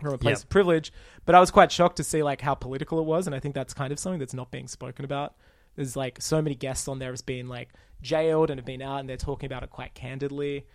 [0.00, 0.92] from a place of privilege.
[1.24, 3.54] But I was quite shocked to see like how political it was, and I think
[3.54, 5.34] that's kind of something that's not being spoken about.
[5.76, 7.70] There's like so many guests on there has been like
[8.02, 10.66] jailed and have been out, and they're talking about it quite candidly.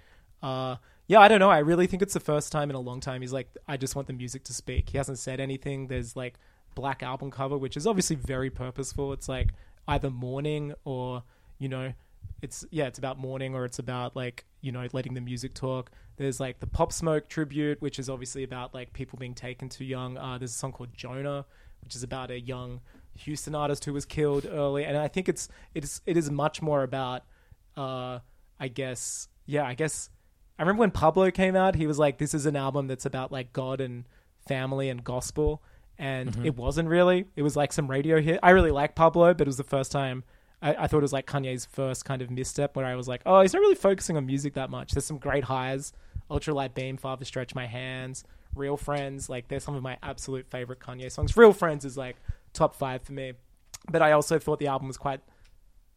[0.42, 1.50] Uh, yeah, I don't know.
[1.50, 3.96] I really think it's the first time in a long time he's like, I just
[3.96, 4.90] want the music to speak.
[4.90, 5.88] He hasn't said anything.
[5.88, 6.36] There's like
[6.76, 9.14] black album cover, which is obviously very purposeful.
[9.14, 9.50] It's like
[9.88, 11.24] either mourning or
[11.60, 11.94] you know,
[12.42, 15.92] it's yeah, it's about mourning or it's about like you know letting the music talk.
[16.18, 19.86] There's like the Pop Smoke tribute, which is obviously about like people being taken too
[19.86, 20.18] young.
[20.18, 21.46] Uh, there's a song called Jonah,
[21.84, 22.80] which is about a young
[23.20, 26.82] Houston artist who was killed early, and I think it's it's it is much more
[26.82, 27.24] about
[27.78, 28.20] uh,
[28.60, 30.10] I guess yeah, I guess
[30.58, 33.32] I remember when Pablo came out, he was like, "This is an album that's about
[33.32, 34.06] like God and
[34.48, 35.62] family and gospel,"
[35.98, 36.46] and Mhm.
[36.46, 37.26] it wasn't really.
[37.36, 38.40] It was like some radio hit.
[38.44, 40.24] I really like Pablo, but it was the first time
[40.64, 43.22] I, I thought it was like Kanye's first kind of misstep where I was like,
[43.26, 45.94] "Oh, he's not really focusing on music that much." There's some great highs,
[46.32, 48.24] Ultralight Beam, Father Stretch My Hands,
[48.56, 49.30] Real Friends.
[49.30, 51.36] Like, they're some of my absolute favorite Kanye songs.
[51.38, 52.16] Real Friends is like
[52.54, 53.34] top five for me,
[53.92, 55.20] but I also thought the album was quite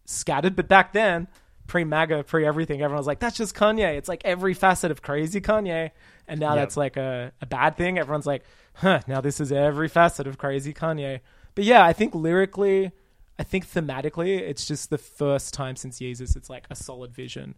[0.04, 0.56] scattered.
[0.56, 1.28] But back then,
[1.66, 3.96] pre MAGA, pre everything, everyone was like, that's just Kanye.
[3.96, 5.90] It's like every facet of crazy Kanye.
[6.28, 6.62] And now Yep.
[6.62, 7.98] that's like a, a bad thing.
[7.98, 8.42] Everyone's like,
[8.74, 11.20] huh, now this is every facet of crazy Kanye.
[11.54, 12.92] But yeah, I think lyrically,
[13.38, 17.54] I think thematically, it's just the first time since Yeezus, it's like a solid vision.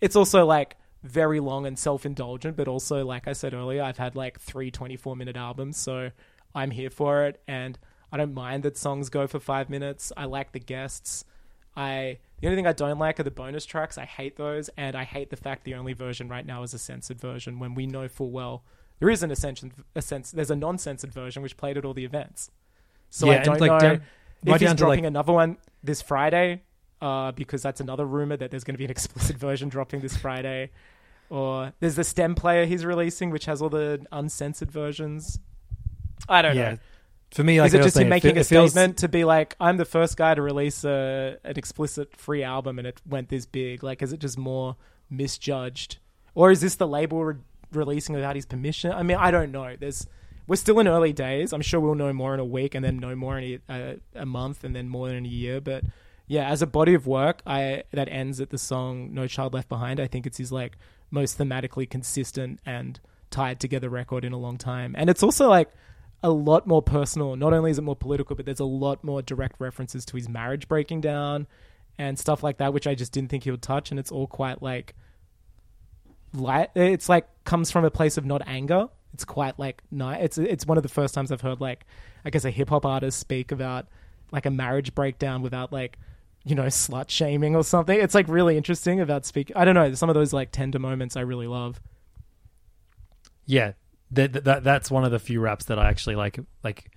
[0.00, 3.98] It's also like very long and self indulgent, but also, like I said earlier, I've
[3.98, 5.76] had like three 24 minute albums.
[5.76, 6.10] So
[6.54, 7.40] I'm here for it.
[7.46, 7.78] And
[8.10, 10.12] I don't mind that songs go for five minutes.
[10.16, 11.24] I like the guests.
[11.76, 13.98] I the only thing I don't like are the bonus tracks.
[13.98, 16.78] I hate those, and I hate the fact the only version right now is a
[16.78, 18.64] censored version when we know full well
[19.00, 20.30] there is an ascension, a sense.
[20.30, 22.50] There's a non-censored version which played at all the events.
[23.10, 24.02] So Yeah, I don't like, know down-
[24.44, 26.62] if right he's dropping like- another one this Friday,
[27.02, 30.16] uh, because that's another rumor that there's going to be an explicit version dropping this
[30.16, 30.70] Friday.
[31.30, 35.38] Or there's the stem player he's releasing, which has all the uncensored versions.
[36.28, 36.70] I don't Yeah.
[36.72, 36.78] know.
[37.32, 39.24] For me, like is it just him it making a it feels- statement to be
[39.24, 43.28] like, I'm the first guy to release a, an explicit free album and it went
[43.28, 43.82] this big?
[43.82, 44.76] Like, is it just more
[45.10, 45.98] misjudged,
[46.34, 47.34] or is this the label re-
[47.72, 48.92] releasing without his permission?
[48.92, 49.74] I mean, I don't know.
[49.76, 50.06] There's
[50.46, 51.52] we're still in early days.
[51.52, 54.26] I'm sure we'll know more in a week, and then know more in a, a,
[54.26, 55.60] month, and then more in a year.
[55.60, 55.84] But
[56.26, 59.68] yeah, as a body of work, I that ends at the song "No Child Left
[59.68, 60.76] Behind." I think it's his like
[61.10, 65.70] most thematically consistent and tied together record in a long time, and it's also like
[66.24, 67.36] a lot more personal.
[67.36, 70.26] Not only is it more political, but there's a lot more direct references to his
[70.26, 71.46] marriage breaking down
[71.98, 73.90] and stuff like that, which I just didn't think he would touch.
[73.90, 74.94] And it's all quite like
[76.32, 76.70] light.
[76.74, 78.88] It's like comes from a place of not anger.
[79.14, 80.22] It's quite like nice.
[80.22, 81.86] It's it's one of the first times I've heard like
[82.24, 83.86] I guess a hip hop artist speak about
[84.32, 85.98] like a marriage breakdown without like
[86.44, 87.98] you know slut shaming or something.
[87.98, 89.52] It's like really interesting about speak.
[89.54, 91.80] I don't know some of those like tender moments I really love.
[93.46, 93.72] yeah,
[94.10, 96.90] that, that that's one of the few raps that I actually like like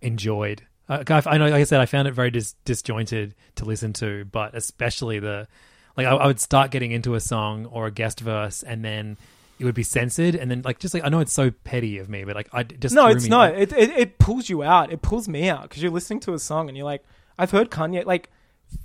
[0.00, 0.62] enjoyed.
[0.88, 3.92] Uh, I, I know, like I said, I found it very dis- disjointed to listen
[3.94, 5.48] to, but especially the
[5.96, 9.16] like I, I would start getting into a song or a guest verse, and then
[9.62, 12.08] it would be censored, and then like just like I know it's so petty of
[12.08, 13.54] me, but like I just no, it's me, not.
[13.54, 14.92] It, it it pulls you out.
[14.92, 17.04] It pulls me out because you're listening to a song and you're like,
[17.38, 18.30] I've heard Kanye like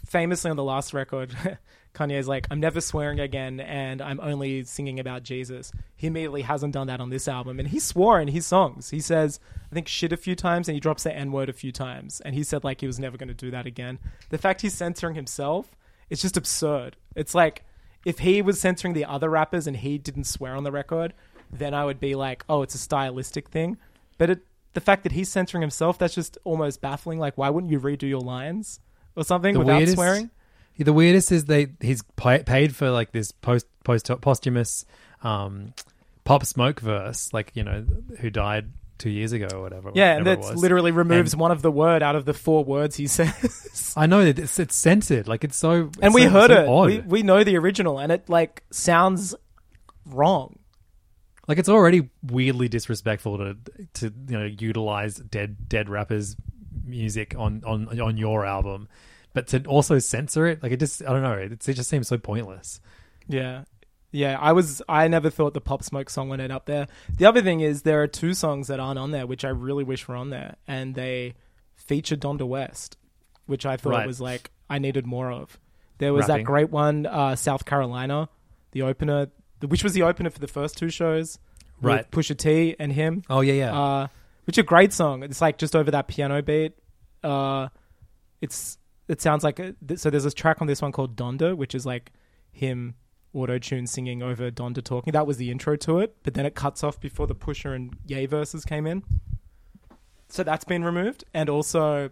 [0.06, 1.36] famously on the last record.
[1.96, 5.72] Kanye's like, I'm never swearing again, and I'm only singing about Jesus.
[5.96, 8.92] He immediately hasn't done that on this album, and he swore in his songs.
[8.92, 9.40] He says,
[9.72, 12.22] I think shit a few times, and he drops the N word a few times,
[12.22, 13.98] and he said like he was never going to do that again.
[14.30, 15.76] The fact he's censoring himself,
[16.12, 16.98] it's just absurd.
[17.16, 17.64] It's like
[18.08, 21.14] if he was censoring the other rappers and he didn't swear on the record,
[21.52, 23.76] then I would be like, oh, it's a stylistic thing.
[24.18, 24.40] But it,
[24.74, 27.20] the fact that he's censoring himself, that's just almost baffling.
[27.20, 28.80] Like, why wouldn't you redo your lines
[29.18, 30.30] or something the without weirdest, swearing?
[30.78, 34.86] The weirdest is they he's pa- paid for like this post post posthumous
[35.22, 35.74] um,
[36.24, 37.86] pop smoke verse, like you know
[38.20, 39.92] who died two years ago or whatever.
[39.94, 42.64] Yeah, and that it literally removes And one of the word out of the four
[42.64, 43.94] words he says.
[43.96, 45.28] I know that it's, it's censored.
[45.28, 45.92] Like it's so.
[46.02, 46.68] and we so- heard so it.
[46.68, 46.86] odd.
[46.88, 49.36] We, we know the original, and it like sounds
[50.06, 50.60] wrong.
[51.48, 53.58] Like it's already weirdly disrespectful to
[53.96, 56.36] to you know utilize dead dead rappers'
[56.84, 58.90] music on on on your album,
[59.34, 62.08] but to also censor it, like it just I don't know, it, it just seems
[62.10, 62.82] so pointless.
[63.30, 63.64] Yeah.
[64.12, 66.88] Yeah, I was I never thought the Pop Smoke song would end up there.
[67.18, 69.84] The other thing is there are two songs that aren't on there which I really
[69.84, 71.36] wish were on there and they
[71.76, 72.98] feature Donda West,
[73.46, 74.08] which I thought Right.
[74.08, 75.60] was like I needed more of.
[75.98, 76.44] There was Rapping.
[76.44, 78.30] that great one uh, South Carolina,
[78.72, 79.28] the opener,
[79.60, 81.38] the, which was the opener for the first two shows.
[81.82, 82.12] with Right.
[82.12, 83.24] Pusha T and him.
[83.30, 83.78] Oh yeah, yeah.
[83.80, 84.08] Uh,
[84.46, 85.24] which is a great song.
[85.24, 86.74] It's like just over that piano beat.
[87.24, 87.68] Uh,
[88.42, 88.78] it's
[89.10, 90.10] it sounds like a, th- so.
[90.10, 92.12] There's a track on this one called Donda, which is like
[92.52, 92.96] him
[93.38, 95.14] auto tune singing over Donda talking.
[95.14, 97.96] That was the intro to it, but then it cuts off before the Pusha and
[98.06, 99.04] Ye verses came in.
[100.30, 102.10] So that's been removed, and also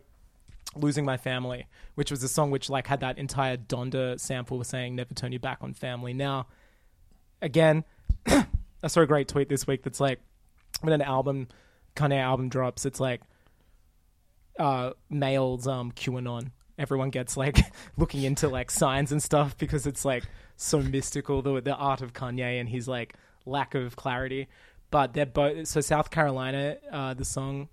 [0.76, 4.96] losing my family, which was a song which like had that entire Donda sample saying
[4.96, 6.48] "Never turn your back on family." Now,
[7.42, 7.84] again,
[8.28, 10.20] I saw a great tweet this week that's like
[10.82, 11.48] when an album
[11.96, 13.22] Kanye album drops, it's like
[14.60, 16.52] uh males um QAnon.
[16.78, 17.58] Everyone gets like
[17.98, 20.24] looking into like signs and stuff because it's like
[20.58, 24.48] so mystical the the art of Kanye and his like lack of clarity.
[24.92, 27.70] But they're both so South Carolina, uh the song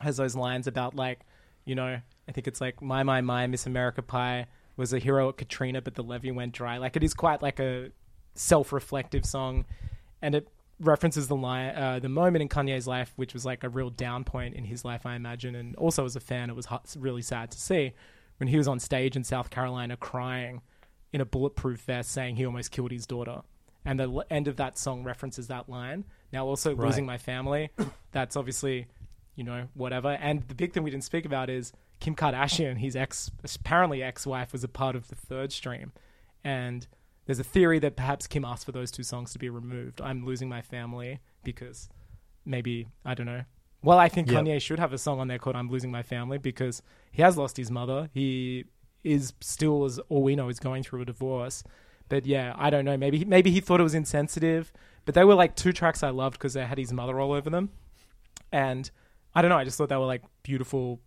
[0.00, 1.20] has those lines about like,
[1.64, 4.46] you know, I think it's like my my my Miss America Pie
[4.76, 6.78] was a hero at Katrina, but the levee went dry.
[6.78, 7.90] Like it is quite like a
[8.34, 9.64] self-reflective song,
[10.22, 10.48] and it
[10.80, 14.22] references the line, uh, the moment in Kanye's life, which was like a real down
[14.22, 15.56] point in his life, I imagine.
[15.56, 17.92] And also as a fan, it was really sad to see
[18.36, 20.62] when he was on stage in South Carolina crying
[21.12, 23.40] in a bulletproof vest, saying he almost killed his daughter.
[23.84, 26.04] And the l- end of that song references that line.
[26.32, 26.86] Now, also Right.
[26.86, 27.70] losing my family,
[28.12, 28.86] that's obviously,
[29.34, 30.10] you know, whatever.
[30.10, 34.52] And the big thing we didn't speak about is Kim Kardashian, his ex, apparently ex-wife,
[34.52, 35.92] was a part of the third stream,
[36.44, 36.86] and
[37.26, 40.00] there's a theory that perhaps Kim asked for those two songs to be removed.
[40.00, 41.88] I'm losing my family because
[42.44, 43.44] maybe I don't know.
[43.82, 44.44] Well, I think Yep.
[44.44, 46.82] Kanye should have a song on there called "I'm Losing My Family" because
[47.12, 48.08] he has lost his mother.
[48.12, 48.64] He
[49.04, 51.62] is still, as all we know, is going through a divorce.
[52.08, 52.96] But yeah, I don't know.
[52.96, 54.72] Maybe maybe he thought it was insensitive.
[55.04, 57.48] But they were like two tracks I loved because they had his mother all over
[57.48, 57.70] them,
[58.52, 58.90] and
[59.34, 59.56] I don't know.
[59.56, 61.00] I just thought they were like beautiful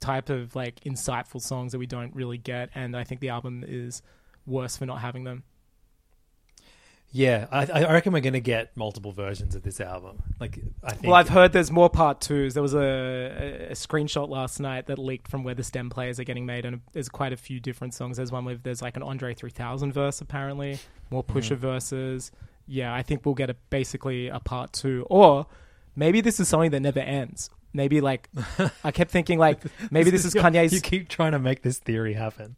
[0.00, 3.64] type of like insightful songs that we don't really get, and I think the album
[3.66, 4.02] is
[4.46, 5.44] worse for not having them.
[7.14, 10.22] Yeah, I, I reckon we're gonna get multiple versions of this album.
[10.40, 11.04] Like I think.
[11.04, 12.54] Well, I've heard there's more part twos.
[12.54, 16.24] There was a, a, screenshot last night that leaked from where the stem players are
[16.24, 18.16] getting made, and there's quite a few different songs.
[18.16, 20.78] There's one with there's like an Andre 3000 verse apparently,
[21.10, 21.36] more mm-hmm.
[21.36, 22.32] Pusha verses.
[22.66, 25.46] Yeah, I think we'll get a basically a part two, or
[25.94, 27.50] maybe this is something that never ends.
[27.74, 28.30] Maybe like
[28.84, 29.60] I kept thinking like
[29.90, 32.56] maybe this is Kanye's You keep trying to make this theory happen.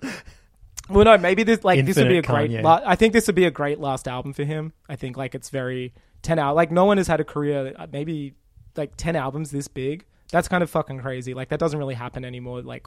[0.89, 2.51] Well, no, maybe this like this would be a Infinite great.
[2.51, 2.63] Kanye.
[2.63, 4.73] La- I think this would be a great last album for him.
[4.89, 6.55] I think like it's very ten out.
[6.57, 8.35] Like no one has had a career uh, maybe
[8.77, 10.05] like ten albums this big.
[10.31, 11.33] That's kind of fucking crazy.
[11.33, 12.61] Like that doesn't really happen anymore.
[12.63, 12.87] Like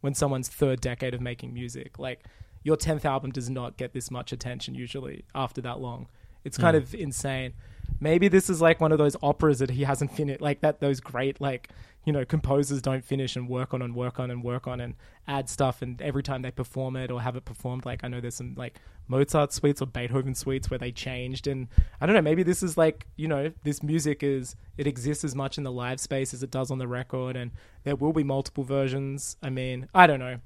[0.00, 2.24] when someone's third decade of making music, like
[2.62, 6.08] your tenth album does not get this much attention usually after that long.
[6.44, 6.80] It's kind Mm.
[6.82, 7.52] of insane.
[8.00, 10.80] Maybe this is like one of those operas that he hasn't finished, like that.
[10.80, 11.68] Those great like
[12.06, 14.94] you know composers don't finish and work on and work on and work on and
[15.26, 15.82] add stuff.
[15.82, 18.54] And every time they perform it or have it performed, like I know there's some
[18.56, 18.78] like
[19.08, 21.48] Mozart suites or Beethoven suites where they changed.
[21.48, 21.66] And
[22.00, 25.34] I don't know, maybe this is like you know this music is it exists as
[25.34, 27.50] much in the live space as it does on the record, and
[27.82, 29.36] there will be multiple versions.
[29.42, 30.38] I mean, I don't know.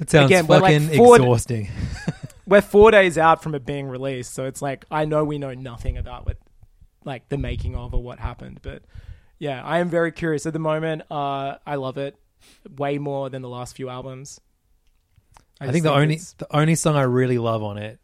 [0.00, 1.70] It sounds Again, we're, like, fucking four- exhausting.
[2.48, 5.54] we're four days out from it being released, so it's like I know we know
[5.54, 6.38] nothing about what,
[7.04, 8.58] like the making of or what happened.
[8.62, 8.82] But
[9.38, 11.02] yeah, I am very curious at the moment.
[11.10, 12.16] Uh, I love it
[12.76, 14.40] way more than the last few albums.
[15.60, 17.98] I, just think the only it's- the only song I really love on it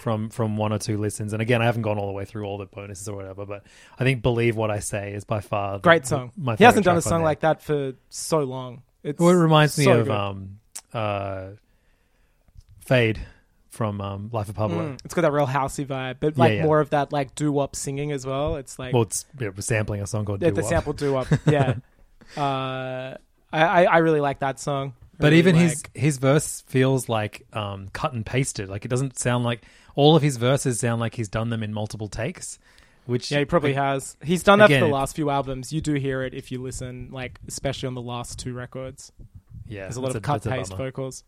[0.00, 1.32] from from one or two listens.
[1.32, 3.64] And again, I haven't gone all the way through all the bonuses or whatever, but
[3.98, 6.32] I think "Believe What I Say" is by far the, Great song.
[6.36, 8.82] My he hasn't done a song like that for so long.
[9.02, 10.10] It's Well, it reminds me of good.
[10.14, 10.58] um,
[10.92, 11.46] uh,
[12.80, 13.20] "Fade"
[13.72, 14.90] from um, Life of Pablo.
[14.90, 16.62] Mm, it's got that real housey vibe, but like yeah.
[16.62, 18.56] more of that like doo wop singing as well.
[18.56, 21.26] It's like Well, it's yeah, sampling a song called the, "Doo the sample doo wop.
[21.46, 21.76] Yeah,
[22.36, 23.16] uh,
[23.52, 24.92] I, I really like that song.
[25.18, 28.68] But really even like- his his verse feels like um, cut and pasted.
[28.68, 29.62] Like it doesn't sound like
[29.94, 32.58] all of his verses sound like he's done them in multiple takes.
[33.06, 34.16] Which yeah, he probably has.
[34.22, 35.72] He's done that Again, for the last few albums.
[35.72, 39.10] You do hear it if you listen, like especially on the last two records.
[39.66, 41.24] Yeah, There's a lot of cut paste vocals.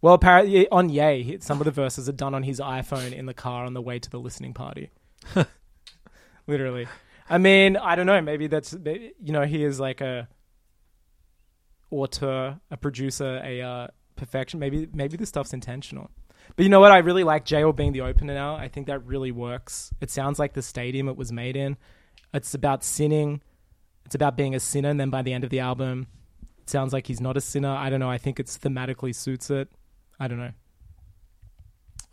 [0.00, 3.34] Well, apparently on Yay, some of the verses are done on his iPhone in the
[3.34, 4.90] car on the way to the listening party.
[6.46, 6.88] Literally.
[7.30, 8.20] I mean, I don't know.
[8.20, 10.28] Maybe that's you know he is like a
[11.90, 14.58] auteur, a producer, a uh, perfection.
[14.58, 16.10] Maybe maybe the stuff's intentional.
[16.56, 16.90] But you know what?
[16.90, 18.56] I really like Jail being the opener now.
[18.56, 19.92] I think that really works.
[20.00, 21.76] It sounds like the stadium it was made in.
[22.34, 23.40] It's about sinning.
[24.04, 26.08] It's about being a sinner, and then by the end of the album,
[26.62, 27.70] it sounds like he's not a sinner.
[27.70, 28.10] I don't know.
[28.10, 29.68] I think it's thematically suits it.
[30.18, 30.52] I don't know.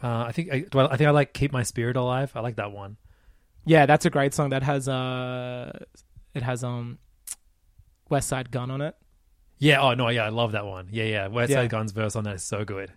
[0.02, 2.56] Uh, I think I, well, I think I like "Keep My Spirit Alive." I like
[2.56, 2.98] that one.
[3.66, 4.50] Yeah, that's a great song.
[4.50, 5.78] That has uh,
[6.34, 7.00] it has um,
[8.10, 8.96] Westside Gunn on it.
[9.58, 9.82] Yeah.
[9.82, 10.10] Oh no.
[10.10, 10.88] Yeah, I love that one.
[10.92, 11.28] Yeah, yeah.
[11.28, 11.58] West Yeah.
[11.58, 12.92] Side Gun's verse on that is so good.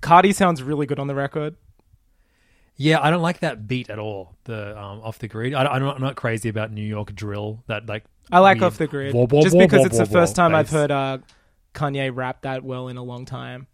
[0.00, 1.56] Cardi sounds really good on the record.
[2.76, 4.36] Yeah, I don't like that beat at all.
[4.44, 5.52] The um, off the grid.
[5.52, 7.62] I, I'm, not, I'm not crazy about New York drill.
[7.66, 10.06] That like I like Off the Grid wah, wah, just wah, because wah, it's the
[10.06, 11.18] first wah time I've heard uh,
[11.74, 13.66] Kanye rap that well in a long time.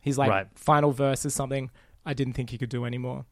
[0.00, 0.46] He's like Right.
[0.54, 1.70] final verse is something
[2.06, 3.26] I didn't think he could do anymore.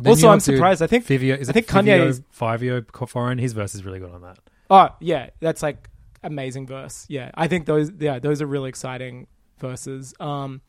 [0.00, 0.80] The also, I'm surprised.
[0.82, 3.38] I think Fivio, is I think Fivio, Kanye is Fivio Foreign.
[3.38, 4.38] His verse is really good on that.
[4.70, 5.88] Oh yeah, that's like
[6.22, 7.04] amazing verse.
[7.08, 9.26] Yeah, I think those yeah those are really exciting
[9.58, 10.14] verses.
[10.18, 10.62] Um,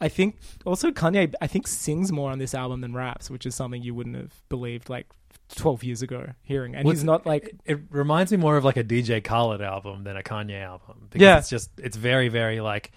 [0.00, 3.54] I think also Kanye I think sings more on this album than raps, which is
[3.54, 5.06] something you wouldn't have believed like
[5.54, 6.74] twelve years ago hearing.
[6.74, 10.16] And he's not like it reminds me more of like a DJ Khaled album than
[10.16, 11.08] a Kanye album.
[11.10, 11.38] Because Yeah.
[11.38, 12.92] it's just it's very very like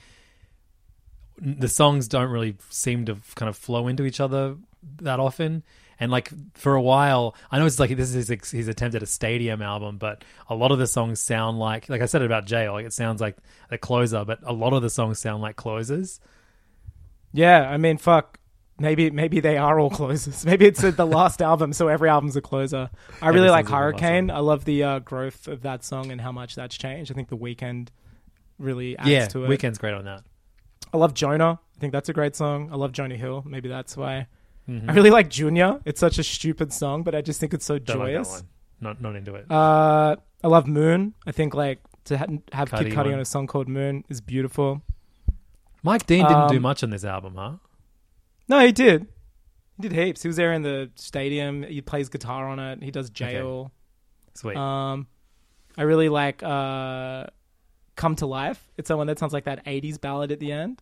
[1.39, 4.55] the songs don't really seem to kind of flow into each other
[5.01, 5.63] that often.
[5.99, 9.01] And like for a while, I know it's like this is his, his attempt at
[9.03, 12.45] a stadium album, but a lot of the songs sound like like I said about
[12.45, 13.37] Jail, like it sounds like
[13.71, 16.19] a closer, but a lot of the songs sound like closers.
[17.33, 17.69] yeah.
[17.69, 18.39] I mean, fuck.
[18.79, 20.45] Maybe maybe they are all closers.
[20.45, 22.91] Maybe it's the last album, so every album's a closer.
[23.21, 24.31] I really like song's a last Hurricane.
[24.31, 27.11] I love the uh, growth of that song and how much that's changed.
[27.11, 27.87] I think the Weeknd
[28.59, 29.49] really adds yeah, to it.
[29.49, 30.23] Weeknd's great on that.
[30.93, 31.59] I love Jonah.
[31.75, 32.69] I think that's a great song.
[32.71, 33.43] I love Jonah Hill.
[33.47, 34.27] Maybe that's why.
[34.69, 34.89] Mhm.
[34.89, 35.79] I really like Junior.
[35.85, 38.29] It's such a stupid song, but I just think it's so Don't like joyous.
[38.29, 38.41] one.
[38.79, 39.49] Not not into it.
[39.49, 41.15] uh, I love Moon.
[41.25, 44.21] I think like to ha- have Cudi Kid Cudi on a song called Moon is
[44.21, 44.81] beautiful.
[45.83, 47.53] Mike Dean didn't do um, much on this album, huh?
[48.47, 49.07] No, he did.
[49.79, 50.21] He did heaps.
[50.21, 51.63] He was there in the stadium.
[51.63, 52.81] He plays guitar on it.
[52.81, 53.71] He does jail.
[54.33, 54.55] Sweet.
[54.55, 55.07] Um,
[55.77, 57.27] I really like uh,
[57.95, 60.81] "Come to Life." It's someone that sounds like that '80s ballad at the end.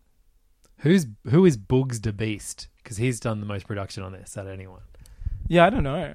[0.80, 2.68] Who's who is Boogz the Beast?
[2.84, 4.82] Because he's done the most production on this out of anyone.
[5.48, 6.14] Yeah, I don't know.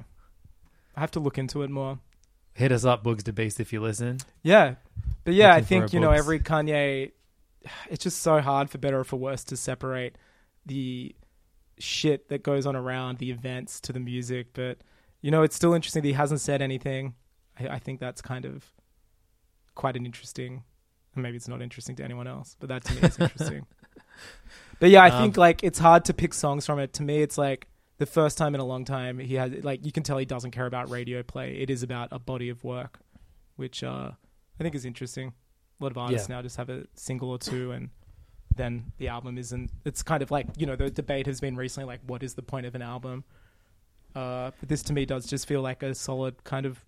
[0.97, 1.99] I have to look into it more.
[2.55, 4.19] Hit us up, Boogz the Beast, if you listen.
[4.43, 4.75] Yeah,
[5.25, 7.13] but yeah, I Looking for think you know every Kanye.
[7.91, 10.17] It's just so hard for better or for worse to separate
[10.65, 11.15] the
[11.81, 14.49] shit that goes on around the events to the music.
[14.53, 14.78] But
[15.22, 17.14] you know, it's still interesting that he hasn't said anything.
[17.59, 18.64] I, I think that's kind of
[19.74, 20.62] quite an interesting.
[21.14, 23.66] and Maybe it's not interesting to anyone else, but that to me is interesting.
[24.78, 26.93] But yeah, I Um, think like it's hard to pick songs from it.
[26.95, 27.66] To me, it's like
[27.99, 30.53] the first time in a long time he has like you can tell he doesn't
[30.53, 31.57] care about radio play.
[31.59, 33.01] It is about a body of work,
[33.57, 34.12] which uh,
[34.59, 35.35] I think is interesting.
[35.81, 36.37] A lot of artists Yeah.
[36.37, 37.91] now just have a single or two, and
[38.57, 39.71] then the album isn't.
[39.85, 42.43] It's kind of like you know the debate has been recently like what is the
[42.43, 43.25] point of an album?
[44.15, 46.85] Uh, but this to me does just feel like a solid kind of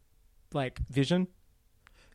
[0.53, 1.29] like vision.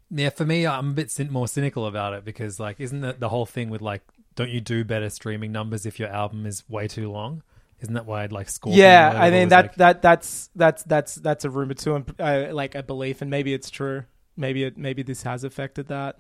[0.10, 3.28] Yeah, for me, I'm a bit more cynical about it because, like, isn't that the
[3.28, 4.04] whole thing with like,
[4.36, 7.44] don't you do better streaming numbers if your album is way too long?
[7.82, 8.74] Isn't that why I'd like score?
[8.74, 12.48] yeah, I mean that like- that that's that's that's that's a rumor too, and uh,
[12.52, 14.06] like a belief, and maybe it's true.
[14.36, 16.18] Maybe it maybe this has affected that.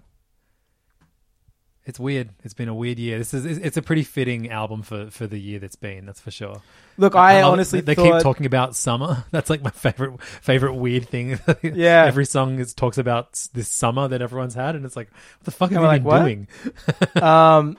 [1.87, 2.29] It's weird.
[2.43, 3.17] It's been a weird year.
[3.17, 6.05] This is it's a pretty fitting album for for the year that's been.
[6.05, 6.61] That's for sure.
[6.97, 9.23] Look, I love- honestly they thought- keep talking about summer.
[9.31, 11.39] That's like my favorite favorite weird thing.
[11.63, 12.03] Yeah.
[12.05, 15.51] every song is talks about this summer that everyone's had, and it's like, what the
[15.51, 16.23] fuck have you we're been like,
[17.15, 17.23] doing?
[17.23, 17.77] um,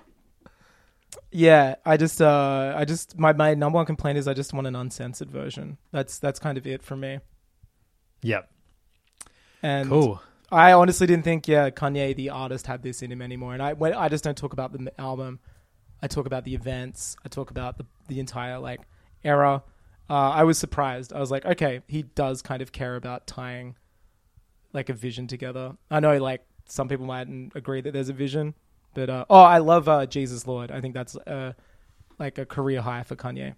[1.30, 4.66] yeah, I just, uh, I just, my, my number one complaint is I just want
[4.66, 5.76] an uncensored version.
[5.92, 7.18] That's that's kind of it for me.
[8.22, 8.50] Yep.
[9.62, 10.22] And Cool.
[10.50, 13.52] I honestly didn't think, yeah, Kanye the artist had this in him anymore.
[13.52, 15.40] And I, when, I just don't talk about the album.
[16.02, 17.16] I talk about the events.
[17.24, 18.80] I talk about the the entire like
[19.24, 19.62] era.
[20.08, 21.12] Uh, I was surprised.
[21.12, 23.76] I was like, okay, he does kind of care about tying
[24.72, 25.76] like a vision together.
[25.90, 28.54] I know like some people mightn't agree that there's a vision,
[28.94, 30.70] but uh, oh, I love uh, Jesus Lord.
[30.70, 31.52] I think that's uh,
[32.18, 33.54] like a career high for Kanye.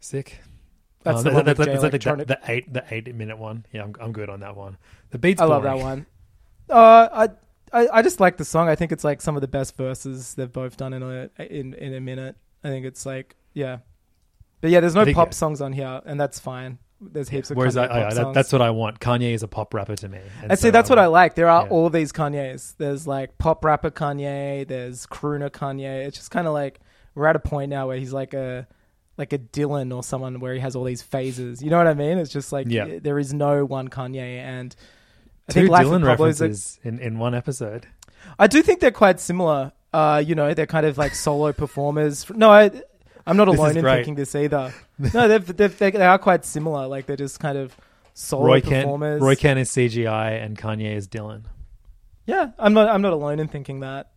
[0.00, 0.40] Sick.
[1.06, 3.14] That's Oh, the that- that- with that- Jay that's like the, the eight the eight
[3.14, 3.64] minute one.
[3.72, 4.76] Yeah, I'm, I'm good on that one.
[5.10, 5.40] The beats.
[5.40, 6.04] I love that one.
[6.68, 7.28] Uh,
[7.72, 8.68] I, I I just like the song.
[8.68, 11.74] I think it's like some of the best verses they've both done in a in
[11.74, 12.36] in a minute.
[12.64, 13.78] I think it's like yeah,
[14.60, 15.32] but yeah, there's no think, pop yeah.
[15.34, 16.78] songs on here, and that's fine.
[17.00, 18.34] There's heaps of Whereas Kanye I, I, pop that, songs.
[18.34, 19.00] that's what I want.
[19.00, 20.18] Kanye is a pop rapper to me.
[20.42, 21.34] And And see, so, that's what um, I like.
[21.34, 21.68] There are yeah.
[21.70, 22.74] all these Kanyes.
[22.78, 24.66] There's like pop rapper Kanye.
[24.66, 26.06] There's crooner Kanye.
[26.06, 26.80] It's just kind of like
[27.14, 28.66] we're at a point now where he's like a
[29.18, 31.62] like a Dylan or someone where he has all these phases.
[31.62, 32.18] You know what I mean?
[32.18, 32.98] It's just like Yeah.
[33.00, 34.74] there is no one Kanye, and
[35.48, 37.86] I Two Dylan references in, in one episode.
[38.38, 39.72] I do think they're quite similar.
[39.92, 42.28] Uh, you know, they're kind of like solo performers.
[42.30, 42.70] No, I,
[43.26, 43.96] I'm not alone in great.
[43.96, 44.74] thinking this either.
[44.98, 46.86] No, they're, they're, they they are quite similar.
[46.86, 47.76] Like they're just kind of
[48.14, 49.22] solo Roy performers.
[49.22, 51.44] Roy Kent is CGI and Kanye is Dylan.
[52.26, 52.88] Yeah, I'm not.
[52.88, 54.10] I'm not alone in thinking that.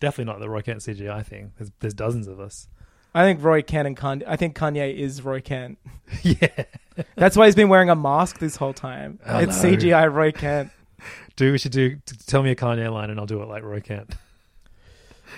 [0.00, 1.52] Definitely not the Roy Kent CGI thing.
[1.58, 2.68] There's, there's dozens of us.
[3.14, 4.22] I think Roy Kent and Kanye.
[4.26, 5.78] I think Kanye is Roy Kent.
[6.22, 6.48] yeah.
[7.16, 9.18] That's why he's been wearing a mask this whole time.
[9.26, 9.58] It's.
[9.58, 10.70] CGI Roy Kent.
[11.36, 11.96] Do we should do?
[12.26, 14.14] Tell me a Kanye line and I'll do it like Roy Kent.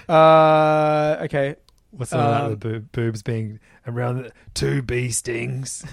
[0.09, 1.55] Uh, okay.
[1.93, 5.85] What's the Um, the boob, boobs being around the two bee stings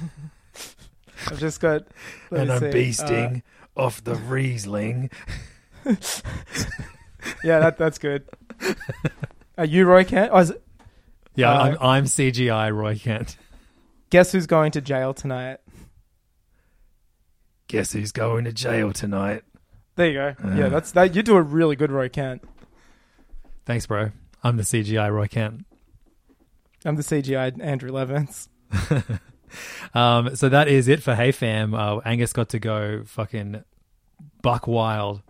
[1.28, 1.84] I've just got.
[2.32, 2.72] and I'm see.
[2.72, 3.44] bee Uh, sting
[3.78, 5.12] off the Riesling.
[7.44, 8.24] yeah, that that's good.
[9.58, 10.32] Are you Roy Kent?
[10.34, 10.64] Oh, is it-
[11.40, 13.38] Yeah, uh, I'm, I'm CGI Roy Kent.
[14.10, 15.60] guess who's going to jail tonight?
[17.68, 19.44] Guess who's going to jail tonight?
[19.96, 20.36] There you go.
[20.56, 20.70] yeah, Uh.
[20.70, 21.16] that's that.
[21.16, 22.44] You do a really good Roy Kent.
[23.66, 24.12] Thanks, bro.
[24.44, 25.66] I'm the CGI Roy Kent.
[26.86, 28.50] I'm the CGI Andrew Levins.
[29.96, 31.74] Um, so that is it for Hey Fam.
[31.74, 33.64] Uh, Angus got to go fucking
[34.44, 35.24] buck wild.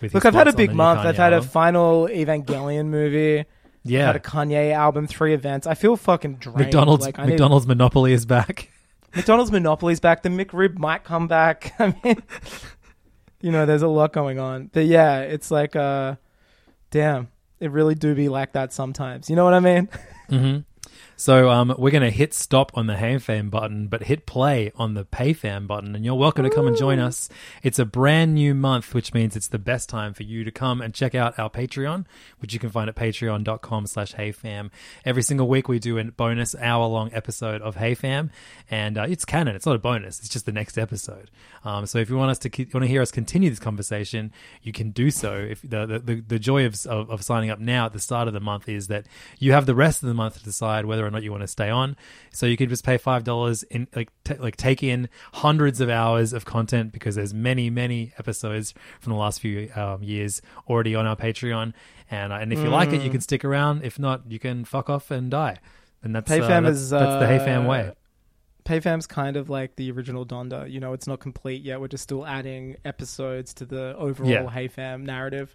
[0.00, 1.00] With Look, I've had a big month.
[1.00, 3.44] I've had a final Evangelion movie.
[3.84, 4.06] Yeah.
[4.06, 5.66] Had a Kanye album, three events.
[5.66, 6.58] I feel fucking drained.
[6.58, 8.70] McDonald's Like, I need- McDonald's Monopoly is back.
[9.14, 10.22] McDonald's Monopoly's back.
[10.22, 11.74] The McRib might come back.
[11.78, 12.22] I mean,
[13.40, 14.70] you know, there's a lot going on.
[14.72, 16.16] But yeah, it's like, uh,
[16.90, 17.28] damn,
[17.60, 19.28] it really do be like that sometimes.
[19.30, 19.88] You know what I mean?
[20.30, 20.58] hmm
[21.16, 24.72] So um, we're going to hit stop on the Hey Fam button, but hit play
[24.74, 27.28] on the Pay Fam button, and you're welcome to come and join us.
[27.62, 30.80] It's a brand new month, which means it's the best time for you to come
[30.80, 32.04] and check out our Patreon,
[32.40, 34.70] which you can find at patreon.com slash HeyFam.
[35.04, 38.32] Every single week we do a bonus hour-long episode of Hey Fam,
[38.68, 39.54] and uh, it's canon.
[39.54, 40.18] It's not a bonus.
[40.18, 41.30] It's just the next episode.
[41.64, 44.32] Um, so if you want us to, you want to hear us continue this conversation,
[44.62, 45.36] you can do so.
[45.36, 48.26] If the the, the, the joy of, of of signing up now at the start
[48.26, 49.06] of the month is that
[49.38, 51.46] you have the rest of the month to decide whether or not you want to
[51.48, 51.96] stay on.
[52.32, 55.88] So you can just pay five dollars in like t- like take in hundreds of
[55.90, 60.94] hours of content because there's many many episodes from the last few um, years already
[60.94, 61.72] on our Patreon.
[62.10, 63.12] And uh, and if you like it, you Mm.
[63.12, 63.84] can stick around.
[63.84, 65.58] If not, you can fuck off and die.
[66.02, 67.92] And that's uh, PayFam that's, is that's the Hey Fam uh, way.
[68.64, 70.70] PayFam's kind of like the original Donda.
[70.70, 71.80] You know, it's not complete yet.
[71.80, 74.48] We're just still adding episodes to the overall Yeah.
[74.50, 75.54] Hey Fam narrative.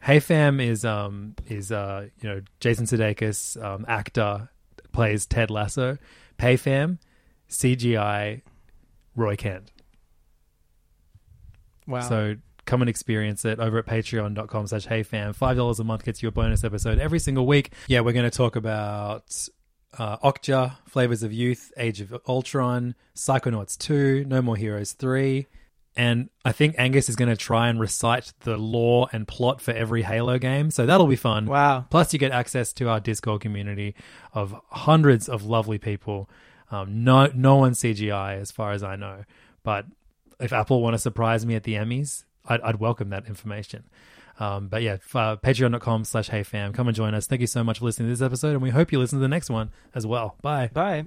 [0.00, 4.48] Hey Fam is um is uh you know Jason Sudeikis um actor
[4.98, 5.96] plays Ted Lasso.
[6.38, 6.98] Pay Fam,
[7.48, 8.42] CGI,
[9.14, 9.70] Roy Kent.
[11.86, 12.00] Wow.
[12.00, 12.34] So
[12.64, 15.36] come and experience it over at patreon.com slash heyfam.
[15.36, 17.72] Five dollars a month gets you a bonus episode every single week.
[17.86, 19.48] Yeah, we're going to talk about
[19.96, 25.46] uh, Okja, Flavors of Youth, Age of Ultron, Psychonauts 2, No More Heroes 3.
[25.98, 29.72] And I think Angus is going to try and recite the lore and plot for
[29.72, 30.70] every Halo game.
[30.70, 31.46] So that'll be fun.
[31.46, 31.86] Wow.
[31.90, 33.96] Plus, you get access to our Discord community
[34.32, 36.30] of hundreds of lovely people.
[36.70, 39.24] Um, no, no one CGI, as far as I know.
[39.64, 39.86] But
[40.38, 43.82] if Apple want to surprise me at the Emmys, I'd, I'd welcome that information.
[44.38, 46.74] Um, but yeah, uh, patreon.com slash heyfam.
[46.74, 47.26] Come and join us.
[47.26, 49.22] Thank you so much for listening to this episode, and we hope you listen to
[49.22, 50.36] the next one as well.
[50.42, 50.70] Bye.
[50.72, 51.06] Bye.